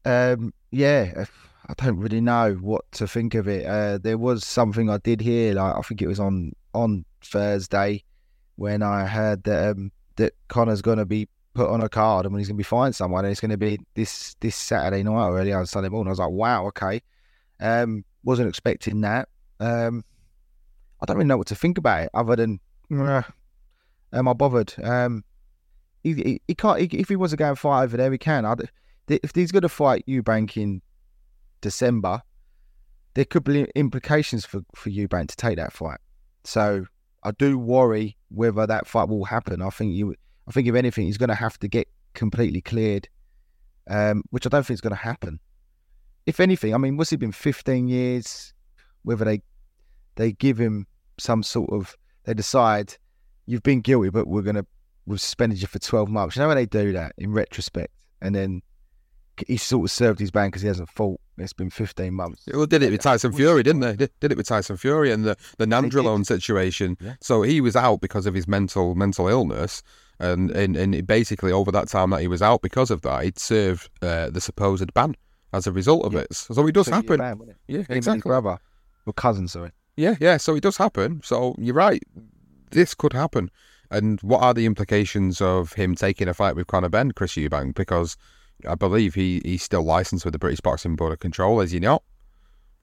[0.05, 1.25] um, yeah,
[1.67, 3.67] I don't really know what to think of it.
[3.67, 8.05] Uh, there was something I did hear, like I think it was on on Thursday,
[8.57, 12.33] when I heard that um, that Conor's going to be put on a card and
[12.33, 15.03] when he's going to be fighting someone, and it's going to be this this Saturday
[15.03, 16.09] night early on Sunday morning.
[16.09, 17.01] I was like, wow, okay.
[17.61, 19.29] Um, wasn't expecting that.
[19.61, 20.05] Um,
[21.01, 24.75] I don't really know what to think about it other than, am I bothered?
[24.83, 25.25] Um,
[26.03, 26.81] he, he, he can't.
[26.81, 28.45] He, if he wants to go and fight over there, he can.
[28.45, 28.71] I'd,
[29.09, 30.83] if he's going to fight Eubank in
[31.61, 32.23] December,
[33.15, 35.99] there could be implications for for Eubank to take that fight.
[36.45, 36.87] So
[37.23, 39.63] I do worry whether that fight will happen.
[39.63, 40.15] I think you.
[40.47, 43.09] I think if anything, he's going to have to get completely cleared,
[43.89, 45.41] um, which I don't think is going to happen.
[46.27, 48.53] If anything, I mean, what's it been 15 years?
[49.03, 49.43] Whether they
[50.17, 50.87] they give him
[51.19, 52.97] some sort of they decide
[53.47, 54.67] you've been guilty, but we're gonna
[55.07, 56.37] we've suspended you for twelve months.
[56.37, 58.63] You know when they do that in retrospect, and then
[59.47, 61.21] he sort of served his ban because he hasn't fought.
[61.37, 62.45] It's been fifteen months.
[62.53, 63.97] Well, did it with Tyson Fury, didn't they?
[63.97, 66.97] Did, did it with Tyson Fury and the the Nandrolone situation.
[67.01, 67.15] Yeah.
[67.21, 69.83] So he was out because of his mental mental illness.
[70.21, 73.37] And, and and basically over that time that he was out because of that, he'd
[73.37, 75.17] served uh, the supposed ban
[75.53, 76.21] as a result of yeah.
[76.21, 76.35] it.
[76.35, 77.19] So it does so happen.
[77.19, 77.57] Ban, it?
[77.67, 78.29] Yeah, exactly.
[78.29, 78.59] brother,
[79.07, 79.73] or cousin, sorry.
[79.97, 80.37] Yeah, yeah.
[80.37, 81.21] So it does happen.
[81.25, 82.03] So you're right.
[82.71, 83.51] This could happen.
[83.91, 87.75] And what are the implications of him taking a fight with Conor Benn, Chris Eubank?
[87.75, 88.17] Because
[88.69, 91.81] I believe he he's still licensed with the British Boxing Board of Control, is he
[91.81, 92.03] not?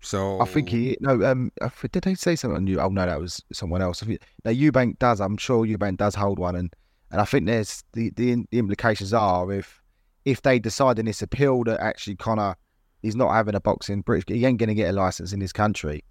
[0.02, 1.24] So I think he no.
[1.24, 1.52] Um,
[1.92, 2.80] did they say something you?
[2.80, 4.04] Oh no, that was someone else.
[4.04, 5.22] Now Eubank does.
[5.22, 6.74] I'm sure Eubank does hold one, and
[7.12, 9.82] and I think there's the the, the implications are if
[10.26, 12.56] if they decide in this appeal that actually Conor
[13.04, 15.54] is not having a boxing British, he ain't going to get a license in this
[15.54, 16.04] country.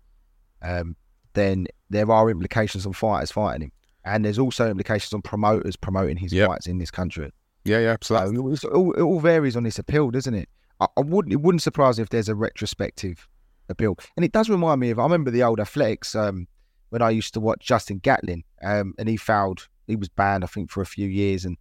[0.63, 0.97] Um,
[1.35, 3.73] then there are implications on fighters fighting him,
[4.05, 6.49] and there's also implications on promoters promoting his Yep.
[6.49, 7.31] fights in this country.
[7.65, 8.17] yeah, yeah, So
[8.51, 10.49] it's all, it all varies on this appeal, doesn't it?
[10.81, 11.33] I, I wouldn't.
[11.33, 13.29] It wouldn't surprise me if there's a retrospective
[13.69, 14.99] appeal, and it does remind me of.
[14.99, 16.47] I remember the old athletics um,
[16.89, 19.69] when I used to watch Justin Gatlin, um, and he fouled.
[19.87, 21.57] He was banned, I think, for a few years, and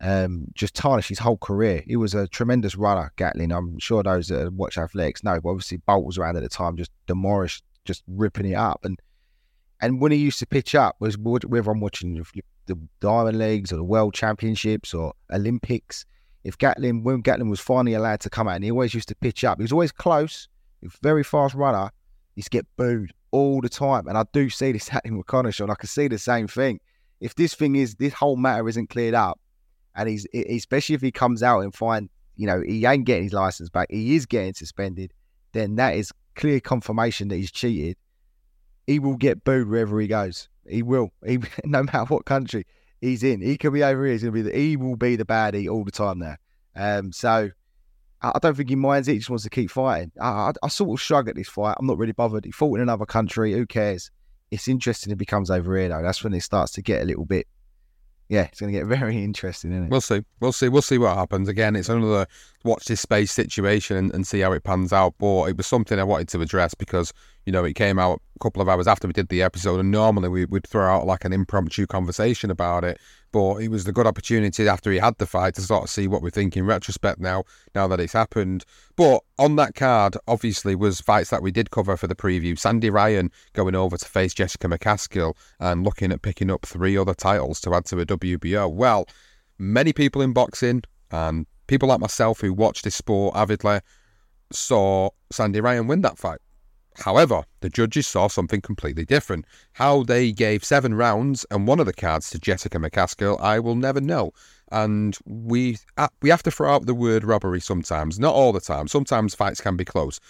[0.00, 1.82] um, just tarnished his whole career.
[1.86, 3.52] He was a tremendous runner, Gatlin.
[3.52, 5.40] I'm sure those that watch athletics know.
[5.40, 9.00] But obviously, Bolt was around at the time, just demolished, just ripping it up, and
[9.80, 12.24] and when he used to pitch up was whether I'm watching
[12.66, 16.06] the Diamond Leagues or the World Championships or Olympics.
[16.44, 19.14] If Gatlin, when Gatlin was finally allowed to come out, and he always used to
[19.14, 20.48] pitch up, he was always close,
[21.02, 21.90] very fast runner.
[22.34, 25.26] He used to get booed all the time, and I do see this happening with
[25.26, 25.70] Conor Sean.
[25.70, 26.80] I can see the same thing.
[27.20, 29.40] If this thing is this whole matter isn't cleared up,
[29.96, 33.32] and he's especially if he comes out and find you know he ain't getting his
[33.32, 35.12] license back, he is getting suspended,
[35.52, 37.96] then that is clear confirmation that he's cheated
[38.86, 40.48] he will get booed wherever he goes.
[40.68, 41.12] He will.
[41.24, 42.66] He, no matter what country
[43.00, 44.12] he's in, he could be over here.
[44.12, 44.56] He's gonna be the.
[44.56, 46.36] He will be the baddie all the time now.
[46.76, 47.50] Um, so
[48.20, 49.12] I, don't think he minds it.
[49.12, 50.12] He just wants to keep fighting.
[50.20, 51.76] I, I, I sort of shrug at this fight.
[51.78, 52.44] I'm not really bothered.
[52.44, 53.52] He fought in another country.
[53.52, 54.10] Who cares?
[54.50, 55.12] It's interesting.
[55.12, 56.02] It becomes over here though.
[56.02, 57.46] That's when it starts to get a little bit.
[58.28, 59.90] Yeah, it's gonna get very interesting, isn't it?
[59.90, 60.24] We'll see.
[60.40, 60.68] We'll see.
[60.68, 61.48] We'll see what happens.
[61.48, 62.26] Again, it's another
[62.64, 65.14] watch this space situation and, and see how it pans out.
[65.18, 67.12] But it was something I wanted to address because,
[67.46, 69.80] you know, it came out a couple of hours after we did the episode.
[69.80, 72.98] And normally we would throw out like an impromptu conversation about it.
[73.34, 76.06] But it was the good opportunity after he had the fight to sort of see
[76.06, 77.42] what we think in retrospect now,
[77.74, 78.64] now that it's happened.
[78.94, 82.56] But on that card, obviously, was fights that we did cover for the preview.
[82.56, 87.12] Sandy Ryan going over to face Jessica McCaskill and looking at picking up three other
[87.12, 88.72] titles to add to a WBO.
[88.72, 89.08] Well,
[89.58, 93.80] many people in boxing and people like myself who watch this sport avidly
[94.52, 96.38] saw Sandy Ryan win that fight.
[96.96, 99.46] However, the judges saw something completely different.
[99.72, 103.74] How they gave seven rounds and one of the cards to Jessica McCaskill, I will
[103.74, 104.32] never know.
[104.70, 108.60] And we uh, we have to throw out the word robbery sometimes, not all the
[108.60, 108.88] time.
[108.88, 110.20] Sometimes fights can be close,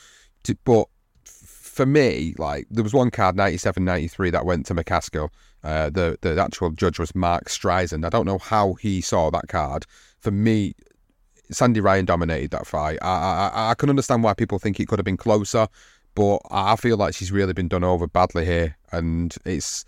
[0.64, 0.88] but
[1.24, 5.29] for me, like there was one card 97-93 that went to McCaskill.
[5.62, 8.05] Uh, the the actual judge was Mark Streisand.
[8.05, 9.87] I don't know how he saw that card.
[10.20, 10.74] For me,
[11.50, 12.98] Sandy Ryan dominated that fight.
[13.03, 15.66] I, I I can understand why people think it could have been closer,
[16.14, 19.85] but I feel like she's really been done over badly here, and it's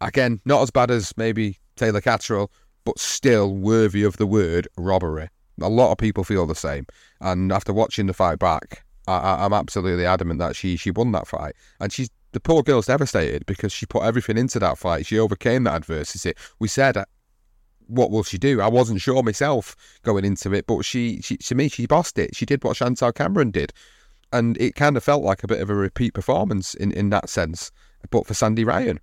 [0.00, 2.50] again not as bad as maybe Taylor Catterall,
[2.84, 5.28] but still worthy of the word robbery.
[5.60, 6.86] A lot of people feel the same,
[7.20, 11.26] and after watching the fight back, I, I'm absolutely adamant that she she won that
[11.26, 15.06] fight, and she's the poor girl's devastated because she put everything into that fight.
[15.06, 16.34] She overcame that adversity.
[16.58, 17.04] We said uh,
[17.86, 18.60] what will she do?
[18.60, 22.34] I wasn't sure myself going into it, but she, she to me, she bossed it.
[22.34, 23.72] She did what Chantal Cameron did.
[24.34, 27.28] And it kind of felt like a bit of a repeat performance in, in that
[27.28, 27.70] sense,
[28.10, 28.98] but for Sandy Ryan.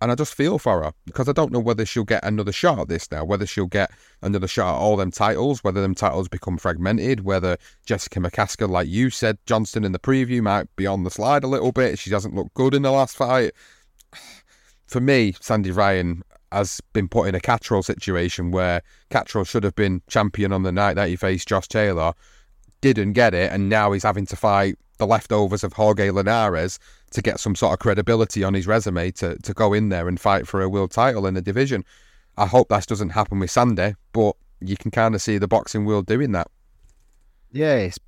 [0.00, 2.78] And I just feel for her because I don't know whether she'll get another shot
[2.78, 3.90] at this now, whether she'll get
[4.22, 8.88] another shot at all them titles, whether them titles become fragmented, whether Jessica McCaskill, like
[8.88, 11.98] you said, Johnston in the preview, might be on the slide a little bit.
[11.98, 13.52] She doesn't look good in the last fight.
[14.86, 19.74] For me, Sandy Ryan has been put in a Catterall situation where Catterall should have
[19.74, 22.14] been champion on the night that he faced Josh Taylor,
[22.80, 26.78] didn't get it, and now he's having to fight the leftovers of Jorge Linares
[27.10, 30.20] to get some sort of credibility on his resume to, to go in there and
[30.20, 31.84] fight for a world title in the division.
[32.36, 35.84] I hope that doesn't happen with Sandy, but you can kind of see the boxing
[35.84, 36.48] world doing that.
[37.52, 37.98] Yeah, it's.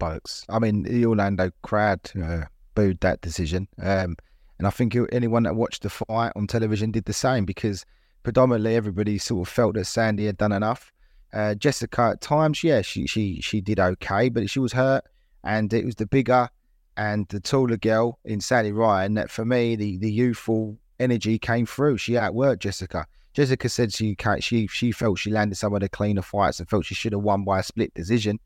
[0.49, 3.67] I mean, the Orlando crowd uh, booed that decision.
[3.81, 4.17] Um,
[4.59, 7.85] and I think anyone that watched the fight on television did the same because
[8.23, 10.93] predominantly everybody sort of felt that Sandy had done enough.
[11.33, 15.05] Uh, Jessica at times, yeah, she, she she did okay, but she was hurt,
[15.45, 16.49] and it was the bigger
[16.97, 21.67] and the taller girl in Sandy Ryan that for me the, the youthful energy came
[21.67, 21.99] through.
[21.99, 23.07] She outworked Jessica.
[23.35, 26.85] Jessica said she she she felt she landed some of the cleaner fights and felt
[26.85, 28.39] she should have won by a split decision.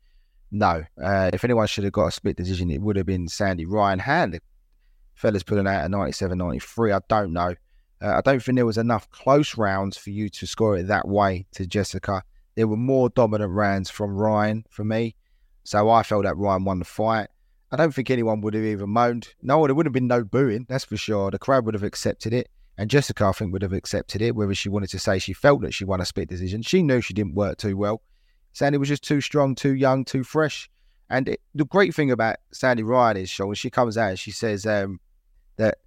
[0.49, 3.65] No, uh, if anyone should have got a split decision, it would have been Sandy
[3.65, 3.99] Ryan.
[3.99, 4.39] Hand the
[5.13, 6.93] fellas pulling out at 97 93.
[6.93, 7.53] I don't know.
[8.01, 11.07] Uh, I don't think there was enough close rounds for you to score it that
[11.07, 12.23] way to Jessica.
[12.57, 15.15] There were more dominant rounds from Ryan for me.
[15.63, 17.27] So I felt that Ryan won the fight.
[17.71, 19.27] I don't think anyone would have even moaned.
[19.43, 21.29] No, there would have been no booing, that's for sure.
[21.29, 22.49] The crowd would have accepted it.
[22.75, 25.61] And Jessica, I think, would have accepted it, whether she wanted to say she felt
[25.61, 26.63] that she won a split decision.
[26.63, 28.01] She knew she didn't work too well.
[28.53, 30.67] Sandy was just too strong, too young, too fresh.
[31.11, 34.19] And it, the great thing about Sandy Ryan is, Sean, when she comes out and
[34.19, 34.99] she says um,
[35.57, 35.77] that,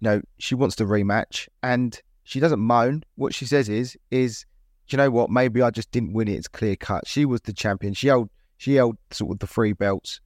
[0.00, 3.04] you know, she wants the rematch and she doesn't moan.
[3.14, 4.44] What she says is, is,
[4.92, 5.30] you know what?
[5.30, 6.34] Maybe I just didn't win it.
[6.34, 7.06] It's clear cut.
[7.06, 7.94] She was the champion.
[7.94, 10.20] She held, she held sort of the three belts.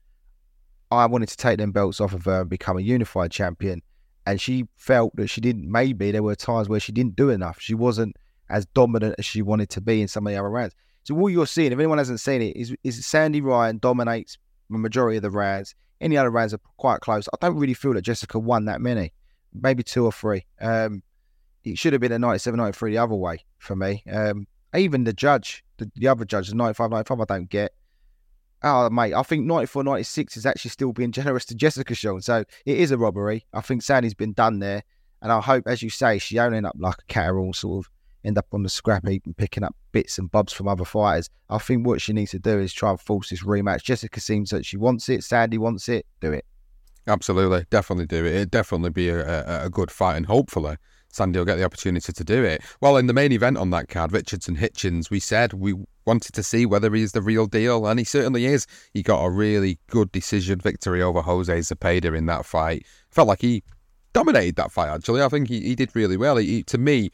[0.91, 3.81] I wanted to take them belts off of her and become a unified champion.
[4.25, 7.57] And she felt that she didn't, maybe there were times where she didn't do enough.
[7.59, 8.15] She wasn't
[8.49, 10.73] as dominant as she wanted to be in some of the other rounds.
[11.03, 14.37] So all you're seeing, if anyone hasn't seen it, is, is Sandy Ryan dominates
[14.69, 15.75] the majority of the rounds.
[16.01, 17.27] Any other rounds are quite close.
[17.31, 19.13] I don't really feel that Jessica won that many,
[19.53, 20.45] maybe two or three.
[20.59, 21.03] Um,
[21.63, 24.03] it should have been a 97 93 the other way for me.
[24.11, 24.47] Um,
[24.77, 27.73] even the judge, the, the other judge, the 95 95, I don't get.
[28.63, 32.21] Oh, mate, I think 94 96 is actually still being generous to Jessica Sean.
[32.21, 33.45] So it is a robbery.
[33.53, 34.83] I think Sandy's been done there.
[35.21, 37.91] And I hope, as you say, she don't end up like a Catterall sort of
[38.23, 41.29] end up on the scrap heap and picking up bits and bobs from other fighters.
[41.49, 43.83] I think what she needs to do is try and force this rematch.
[43.83, 45.23] Jessica seems that she wants it.
[45.23, 46.05] Sandy wants it.
[46.21, 46.45] Do it.
[47.07, 48.33] Absolutely, definitely do it.
[48.33, 50.77] It'd definitely be a, a, a good fight, and hopefully
[51.15, 52.61] Sandy will get the opportunity to do it.
[52.81, 55.73] Well, in the main event on that card, Richardson Hitchins, we said we
[56.05, 58.67] wanted to see whether he's the real deal, and he certainly is.
[58.93, 62.85] He got a really good decision victory over Jose Zepeda in that fight.
[63.11, 63.63] Felt like he
[64.13, 65.21] dominated that fight, actually.
[65.21, 66.37] I think he, he did really well.
[66.37, 67.11] He, to me,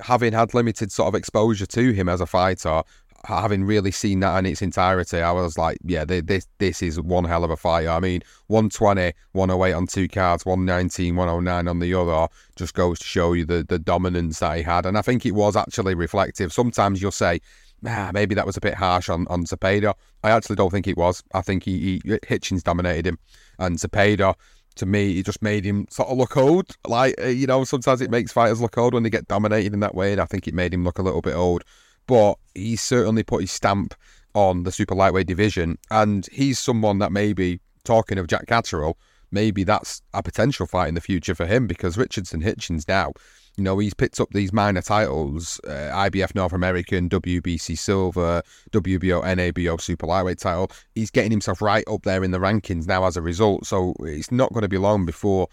[0.00, 2.82] having had limited sort of exposure to him as a fighter,
[3.24, 7.24] having really seen that in its entirety, I was like, yeah, this this is one
[7.24, 7.86] hell of a fight.
[7.86, 13.04] I mean, 120, 108 on two cards, 119, 109 on the other, just goes to
[13.04, 14.86] show you the, the dominance that he had.
[14.86, 16.52] And I think it was actually reflective.
[16.52, 17.40] Sometimes you'll say,
[17.86, 19.94] ah, maybe that was a bit harsh on, on Zepeda.
[20.22, 21.22] I actually don't think it was.
[21.34, 23.18] I think he, he Hitchins dominated him.
[23.58, 24.34] And Zepeda,
[24.76, 26.76] to me, it just made him sort of look old.
[26.86, 29.94] Like, you know, sometimes it makes fighters look old when they get dominated in that
[29.94, 30.12] way.
[30.12, 31.64] And I think it made him look a little bit old
[32.06, 33.94] but he's certainly put his stamp
[34.34, 35.78] on the super lightweight division.
[35.90, 38.96] And he's someone that maybe, talking of Jack Catterall,
[39.30, 43.12] maybe that's a potential fight in the future for him because Richardson Hitchins now,
[43.56, 49.22] you know, he's picked up these minor titles uh, IBF North American, WBC Silver, WBO,
[49.22, 50.70] NABO Super Lightweight title.
[50.94, 53.66] He's getting himself right up there in the rankings now as a result.
[53.66, 55.48] So it's not going to be long before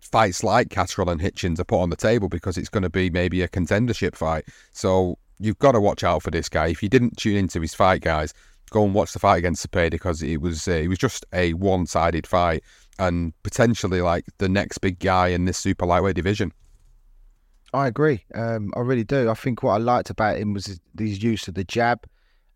[0.00, 3.10] fights like Catterall and Hitchins are put on the table because it's going to be
[3.10, 4.44] maybe a contendership fight.
[4.72, 6.68] So you've got to watch out for this guy.
[6.68, 8.34] If you didn't tune into his fight, guys,
[8.70, 11.54] go and watch the fight against Zepeda because it was uh, it was just a
[11.54, 12.62] one sided fight
[12.98, 16.52] and potentially like the next big guy in this super lightweight division.
[17.72, 18.24] I agree.
[18.34, 19.30] Um, I really do.
[19.30, 22.06] I think what I liked about him was his, use of the jab.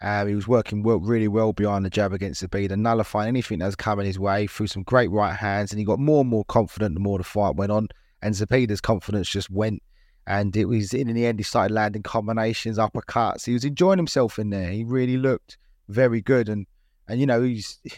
[0.01, 3.67] Uh, he was working well, really well behind the jab against Zepeda, nullifying anything that
[3.67, 5.71] was coming his way through some great right hands.
[5.71, 7.89] And he got more and more confident the more the fight went on.
[8.23, 9.83] And Zepeda's confidence just went
[10.27, 13.45] and it was in the end he started landing combinations, uppercuts.
[13.45, 14.71] He was enjoying himself in there.
[14.71, 15.59] He really looked
[15.89, 16.67] very good, and
[17.09, 17.81] and you know he's.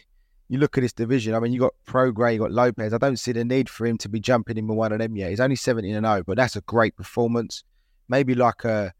[0.51, 1.35] You look at this division.
[1.35, 2.93] I mean, you got Prograis, you got Lopez.
[2.93, 5.17] I don't see the need for him to be jumping in with one of them
[5.17, 5.31] yet.
[5.31, 7.65] He's only seventeen and 0, but that's a great performance.
[8.11, 8.93] Maybe like a,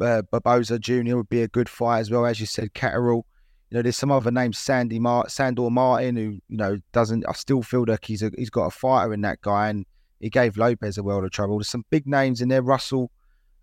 [0.00, 2.72] a Barboza Junior would be a good fight as well, as you said.
[2.74, 3.26] Catterall.
[3.68, 7.26] You know, there's some other names, Sandy Mart, Sandor Martin, who you know doesn't.
[7.28, 9.84] I still feel like he's a, he's got a fighter in that guy, and
[10.22, 11.58] he gave Lopez a world of trouble.
[11.58, 12.62] There's some big names in there.
[12.62, 13.10] Russell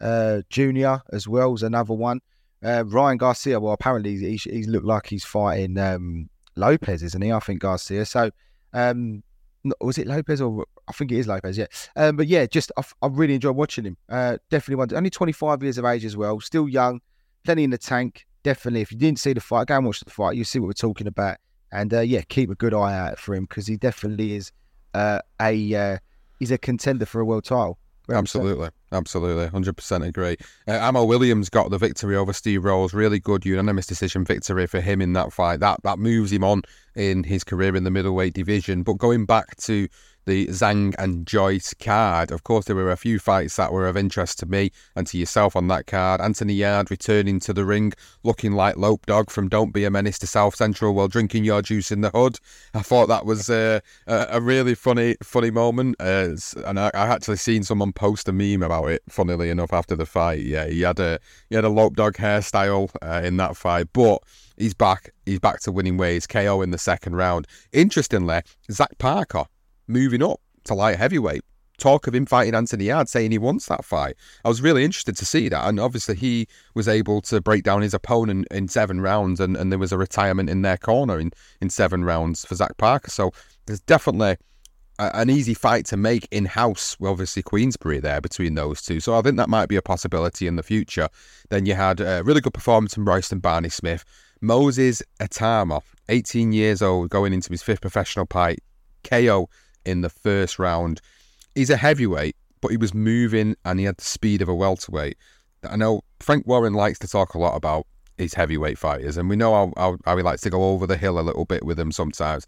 [0.02, 0.96] uh, Jr.
[1.12, 2.20] as well is another one.
[2.64, 7.32] Uh, Ryan Garcia, well, apparently he, he's looked like he's fighting um, Lopez, isn't he?
[7.32, 8.06] I think Garcia.
[8.06, 8.30] So,
[8.74, 9.24] um,
[9.80, 11.58] was it Lopez or I think it is Lopez?
[11.58, 11.68] Yeah.
[11.96, 13.98] Um, but yeah, just I, I really enjoyed watching him.
[14.10, 14.94] Uh, definitely one.
[14.94, 16.42] Only 25 years of age as well.
[16.42, 17.00] Still young.
[17.46, 18.26] Plenty in the tank.
[18.44, 18.82] Definitely.
[18.82, 20.36] If you didn't see the fight, go and watch the fight.
[20.36, 21.38] You'll see what we're talking about.
[21.72, 24.52] And uh, yeah, keep a good eye out for him because he definitely is
[24.94, 25.98] uh, a uh,
[26.40, 27.78] he's a contender for a world title.
[28.12, 30.36] Absolutely, absolutely, hundred percent agree.
[30.68, 32.94] Uh, Ammo Williams got the victory over Steve Rolls.
[32.94, 35.60] Really good unanimous decision victory for him in that fight.
[35.60, 36.64] That that moves him on
[36.96, 38.84] in his career in the middleweight division.
[38.84, 39.88] But going back to
[40.30, 42.32] the Zhang and Joyce card.
[42.32, 45.18] Of course, there were a few fights that were of interest to me and to
[45.18, 46.22] yourself on that card.
[46.22, 50.20] Anthony Yarde returning to the ring, looking like Loc Dog from Don't Be a Menace
[50.20, 52.38] to South Central while drinking your juice in the hood.
[52.76, 55.96] I thought that was uh, a really funny, funny moment.
[56.00, 59.02] Uh, and I, I, actually seen someone post a meme about it.
[59.10, 61.20] Funnily enough, after the fight, yeah, he had a
[61.50, 64.22] he had a Loc Dog hairstyle uh, in that fight, but
[64.60, 65.12] he's back.
[65.26, 66.28] He's back to winning ways.
[66.28, 67.48] KO in the second round.
[67.72, 68.42] Interestingly,
[68.72, 69.46] Zach Parker
[69.88, 71.44] moving up to light heavyweight.
[71.80, 74.18] Talk of him fighting Anthony Yarde, saying he wants that fight.
[74.44, 75.66] I was really interested to see that.
[75.66, 79.72] And obviously, he was able to break down his opponent in seven rounds, and, and
[79.72, 81.32] there was a retirement in their corner in,
[81.62, 83.10] in seven rounds for Zach Parker.
[83.10, 83.32] So
[83.66, 84.36] there's definitely
[85.00, 86.98] a, an easy fight to make in house.
[87.02, 90.58] Obviously, Queensberry there between those two, so I think that might be a possibility in
[90.58, 91.08] the future.
[91.50, 94.04] Then you had a really good performance from Royston Barney Smith,
[94.42, 98.60] Moses Itauma, 18 years old, going into his fifth professional fight,
[99.04, 99.50] KO
[99.86, 101.02] in the first round.
[101.56, 105.18] He's a heavyweight, but he was moving and he had the speed of a welterweight.
[105.70, 107.86] I know Frank Warren likes to talk a lot about
[108.18, 110.98] his heavyweight fighters, and we know how, how, how he likes to go over the
[110.98, 112.46] hill a little bit with them sometimes.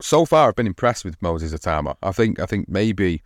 [0.00, 1.96] So far, I've been impressed with Moses Itauma.
[2.02, 3.22] I think I think maybe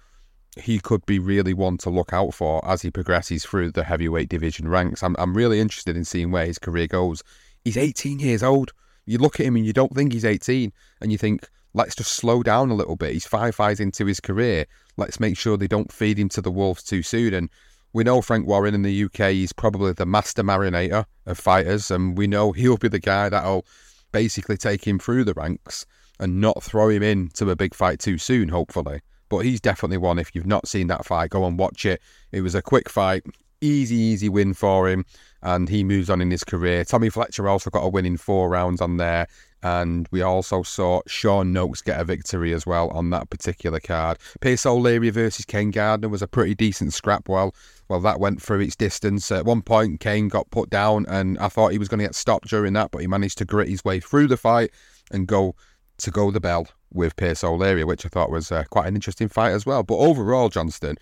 [0.58, 4.28] he could be really one to look out for as he progresses through the heavyweight
[4.28, 5.02] division ranks.
[5.02, 7.22] I'm I'm really interested in seeing where his career goes.
[7.64, 8.72] He's 18 years old.
[9.06, 12.12] You look at him and you don't think he's 18, and you think, let's just
[12.12, 13.12] slow down a little bit.
[13.12, 14.66] He's five fights into his career.
[14.96, 17.34] Let's make sure they don't feed him to the wolves too soon.
[17.34, 17.50] And
[17.92, 22.18] we know Frank Warren in the UK is probably the master marinator of fighters, and
[22.18, 23.66] we know he'll be the guy that'll
[24.12, 25.86] basically take him through the ranks
[26.20, 29.00] and not throw him into a big fight too soon, hopefully.
[29.28, 30.18] But he's definitely one.
[30.18, 32.00] If you've not seen that fight, go and watch it.
[32.32, 33.24] It was a quick fight,
[33.60, 35.04] easy, easy win for him,
[35.42, 36.84] and he moves on in his career.
[36.84, 39.26] Tommy Fletcher also got a win in four rounds on there,
[39.62, 44.18] and we also saw Sean Noakes get a victory as well on that particular card.
[44.40, 47.28] Pierce O'Leary versus Kane Gardner was a pretty decent scrap.
[47.28, 47.54] Well,
[47.88, 49.32] well, that went through its distance.
[49.32, 52.14] At one point, Kane got put down, and I thought he was going to get
[52.14, 54.70] stopped during that, but he managed to grit his way through the fight
[55.10, 55.54] and go
[55.98, 59.28] to go the bell with Pierce O'Leary, which I thought was uh, quite an interesting
[59.28, 59.82] fight as well.
[59.82, 60.96] But overall, Johnston,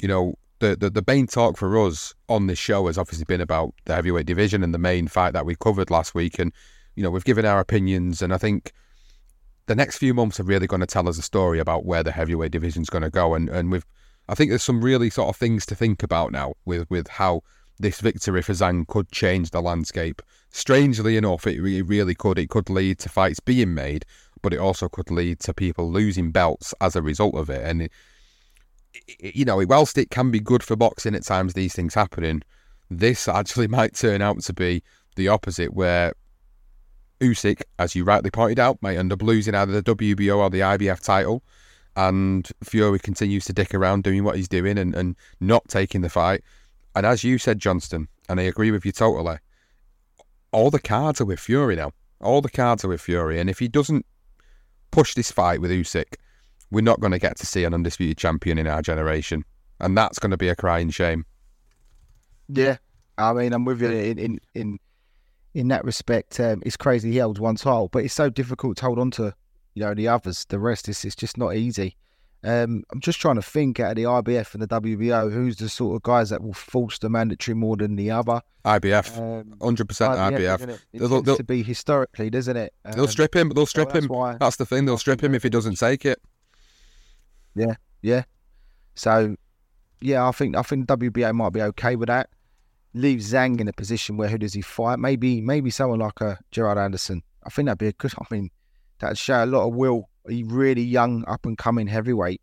[0.00, 3.40] you know, the, the, the main talk for us on this show has obviously been
[3.40, 6.38] about the heavyweight division and the main fight that we covered last week.
[6.38, 6.52] And,
[6.96, 8.22] you know, we've given our opinions.
[8.22, 8.72] And I think
[9.66, 12.12] the next few months are really going to tell us a story about where the
[12.12, 13.34] heavyweight division is going to go.
[13.34, 13.86] And, and we've,
[14.28, 17.42] I think there's some really sort of things to think about now with, with how
[17.78, 20.20] this victory for Zhang could change the landscape.
[20.50, 22.38] Strangely enough, it, really could.
[22.38, 24.04] It could lead to fights being made,
[24.42, 27.64] but it also could lead to people losing belts as a result of it.
[27.64, 27.92] And, it,
[29.18, 32.42] you know, whilst it can be good for boxing at times, these things happening,
[32.90, 34.82] this actually might turn out to be
[35.16, 36.12] the opposite, where
[37.20, 40.60] Usyk, as you rightly pointed out, might end up losing either the WBO or the
[40.60, 41.42] IBF title,
[41.96, 46.08] and Fury continues to dick around doing what he's doing and, and not taking the
[46.08, 46.42] fight.
[46.94, 49.38] And as you said, Johnston, and I agree with you totally,
[50.52, 51.92] all the cards are with Fury now.
[52.20, 54.06] All the cards are with Fury, and if he doesn't
[54.90, 56.14] push this fight with Usyk,
[56.70, 59.44] we're not going to get to see an undisputed champion in our generation,
[59.80, 61.24] and that's going to be a crying shame.
[62.48, 62.78] Yeah,
[63.16, 64.78] I mean, I'm with you in in in,
[65.54, 66.38] in that respect.
[66.40, 69.34] Um, it's crazy he holds one title, but it's so difficult to hold on to,
[69.74, 70.46] you know, the others.
[70.48, 71.96] The rest is it's just not easy.
[72.44, 75.68] Um, I'm just trying to think out of the IBF and the WBO, who's the
[75.68, 78.40] sort of guys that will force the mandatory more than the other.
[78.64, 80.60] IBF, hundred percent IBF.
[80.62, 82.72] It, it they'll, they'll, to be historically, doesn't it?
[82.84, 83.48] Um, they'll strip him.
[83.48, 84.08] They'll strip so him.
[84.08, 84.84] That's, that's the thing.
[84.84, 86.20] They'll strip him if he doesn't take it.
[87.58, 88.24] Yeah, yeah.
[88.94, 89.36] So,
[90.00, 92.30] yeah, I think I think WBA might be okay with that.
[92.94, 94.98] Leave Zhang in a position where who does he fight?
[94.98, 97.22] Maybe maybe someone like a uh, Jared Anderson.
[97.44, 98.12] I think that'd be a good.
[98.18, 98.50] I mean,
[98.98, 102.40] that'd show a lot of will a really young, up and coming heavyweight,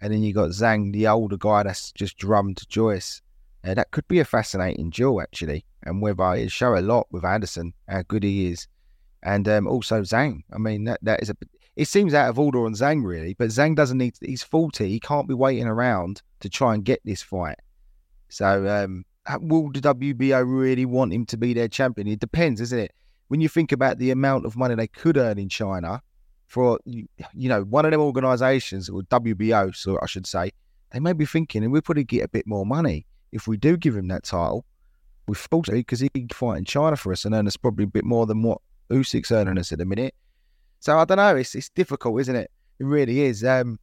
[0.00, 3.22] and then you got Zhang, the older guy that's just drummed Joyce.
[3.64, 7.24] Uh, that could be a fascinating duel, actually, and whether it show a lot with
[7.24, 8.66] Anderson how good he is,
[9.22, 10.42] and um, also Zhang.
[10.52, 11.36] I mean, that that is a.
[11.78, 14.16] It seems out of order on Zhang really, but Zhang doesn't need.
[14.16, 14.88] To, he's forty.
[14.88, 17.54] He can't be waiting around to try and get this fight.
[18.30, 19.04] So, um,
[19.40, 22.08] will the WBO really want him to be their champion?
[22.08, 22.92] It depends, isn't it?
[23.28, 26.02] When you think about the amount of money they could earn in China,
[26.48, 30.50] for you know one of them organisations or WBO, so I should say,
[30.90, 33.76] they may be thinking, and we probably get a bit more money if we do
[33.76, 34.64] give him that title.
[35.28, 37.86] We thought because he can fight in China for us and earn us probably a
[37.86, 38.58] bit more than what
[38.90, 40.14] Usyk's earning us at the minute.
[40.80, 41.36] So I don't know.
[41.36, 42.50] It's it's difficult, isn't it?
[42.78, 43.44] It really is.
[43.44, 43.78] Um,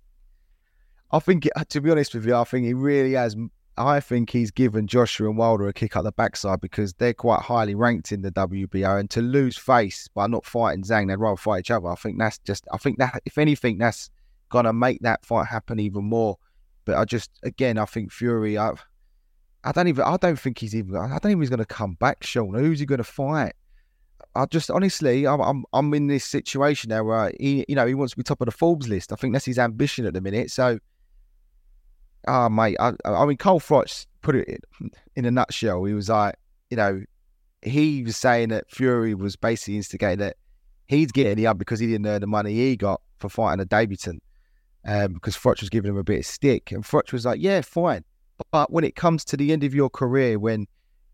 [1.11, 3.35] I think, to be honest with you, I think he really has
[3.77, 7.41] I think he's given Joshua and Wilder a kick up the backside because they're quite
[7.41, 11.35] highly ranked in the WBO, and to lose face by not fighting Zhang, they'd rather
[11.35, 11.89] fight each other.
[11.89, 14.09] I think that's just, I think that if anything, that's
[14.49, 16.37] gonna make that fight happen even more.
[16.85, 18.71] But I just, again, I think Fury, I,
[19.65, 22.23] I don't even, I don't think he's even, I don't even he's gonna come back.
[22.23, 23.55] Sean, who's he gonna fight?
[24.35, 27.93] I just honestly, I'm, I'm, I'm in this situation now where he, you know, he
[27.93, 29.13] wants to be top of the Forbes list.
[29.13, 30.51] I think that's his ambition at the minute.
[30.51, 30.79] So
[32.27, 34.63] oh mate, I, I mean Carl Froch put it
[35.15, 35.83] in a nutshell.
[35.83, 36.35] He was like,
[36.69, 37.03] you know,
[37.61, 40.37] he was saying that Fury was basically instigating that
[40.87, 43.65] he's getting the up because he didn't earn the money he got for fighting a
[43.65, 44.21] debutant.
[44.87, 47.61] Um, because Froch was giving him a bit of stick, and Froch was like, "Yeah,
[47.61, 48.03] fine,
[48.51, 50.67] but when it comes to the end of your career, when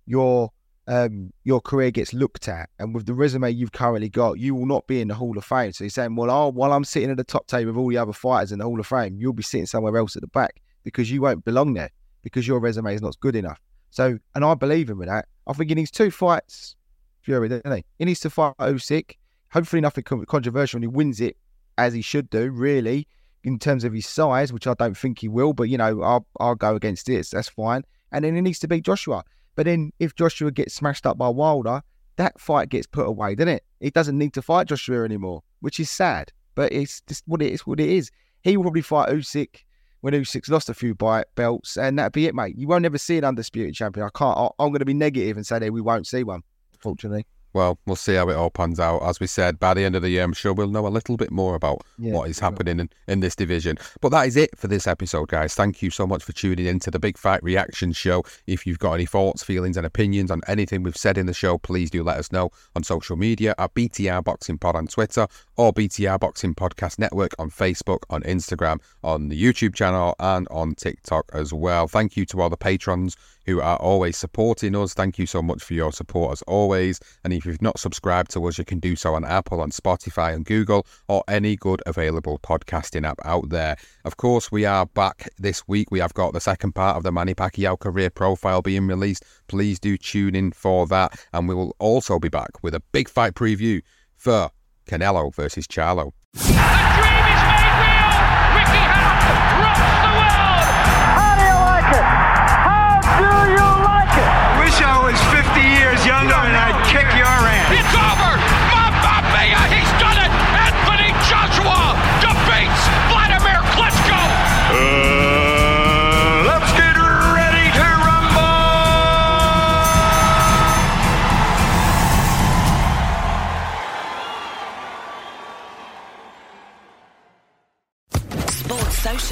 [0.06, 0.52] you're
[0.92, 4.66] um, your career gets looked at, and with the resume you've currently got, you will
[4.66, 5.72] not be in the Hall of Fame.
[5.72, 8.12] So you're saying, well, while I'm sitting at the top table with all the other
[8.12, 11.10] fighters in the Hall of Fame, you'll be sitting somewhere else at the back because
[11.10, 11.90] you won't belong there
[12.24, 13.58] because your resume is not good enough.
[13.90, 15.30] So, and I believe him with that.
[15.48, 16.76] I think he needs two fights,
[17.22, 17.86] Fury, doesn't he?
[17.98, 19.16] He needs to fight Usyk.
[19.54, 21.38] Hopefully, nothing controversial, and he wins it
[21.78, 23.08] as he should do, really,
[23.46, 25.54] in terms of his size, which I don't think he will.
[25.54, 27.30] But you know, I'll I'll go against this.
[27.30, 27.84] That's fine.
[28.12, 29.24] And then he needs to beat Joshua.
[29.56, 31.82] But then if Joshua gets smashed up by Wilder,
[32.18, 33.64] that fight gets put away, doesn't it?
[33.80, 36.32] He doesn't need to fight Joshua anymore, which is sad.
[36.56, 37.66] But it's just what it is.
[37.66, 38.12] What it is.
[38.44, 39.64] He will probably fight Usyk
[40.02, 42.58] when Usyk's lost a few belts, and that'd be it, mate.
[42.58, 44.06] You won't ever see an undisputed champion.
[44.06, 44.54] I can't.
[44.60, 46.42] I'm going to be negative and say that we won't see one.
[46.80, 47.26] Fortunately.
[47.54, 49.02] Well, we'll see how it all pans out.
[49.04, 51.18] As we said, by the end of the year, I'm sure we'll know a little
[51.18, 53.78] bit more about yeah, what is happening in, in this division.
[54.00, 55.54] But that is it for this episode, guys.
[55.54, 58.24] Thank you so much for tuning in to the Big Fight Reaction Show.
[58.48, 61.58] If you've got any thoughts, feelings, and opinions on anything we've said in the show,
[61.58, 65.28] please do let us know on social media at BTR Boxing Pod on Twitter
[65.58, 70.76] or BTR Boxing Podcast Network on Facebook, on Instagram, on the YouTube channel, and on
[70.76, 71.88] TikTok as well.
[71.88, 74.94] Thank you to all the patrons who are always supporting us.
[74.94, 77.00] Thank you so much for your support as always.
[77.24, 80.34] And if you've not subscribed to us, you can do so on Apple, on Spotify,
[80.34, 83.78] and Google, or any good available podcasting app out there.
[84.06, 85.92] Of course, we are back this week.
[85.92, 89.26] We have got the second part of the Manny Pacquiao career profile being released.
[89.48, 91.20] Please do tune in for that.
[91.34, 93.82] And we will also be back with a big fight preview
[94.16, 94.50] for
[94.88, 96.12] Canelo versus Charlo.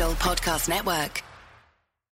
[0.07, 1.28] Podcast Network.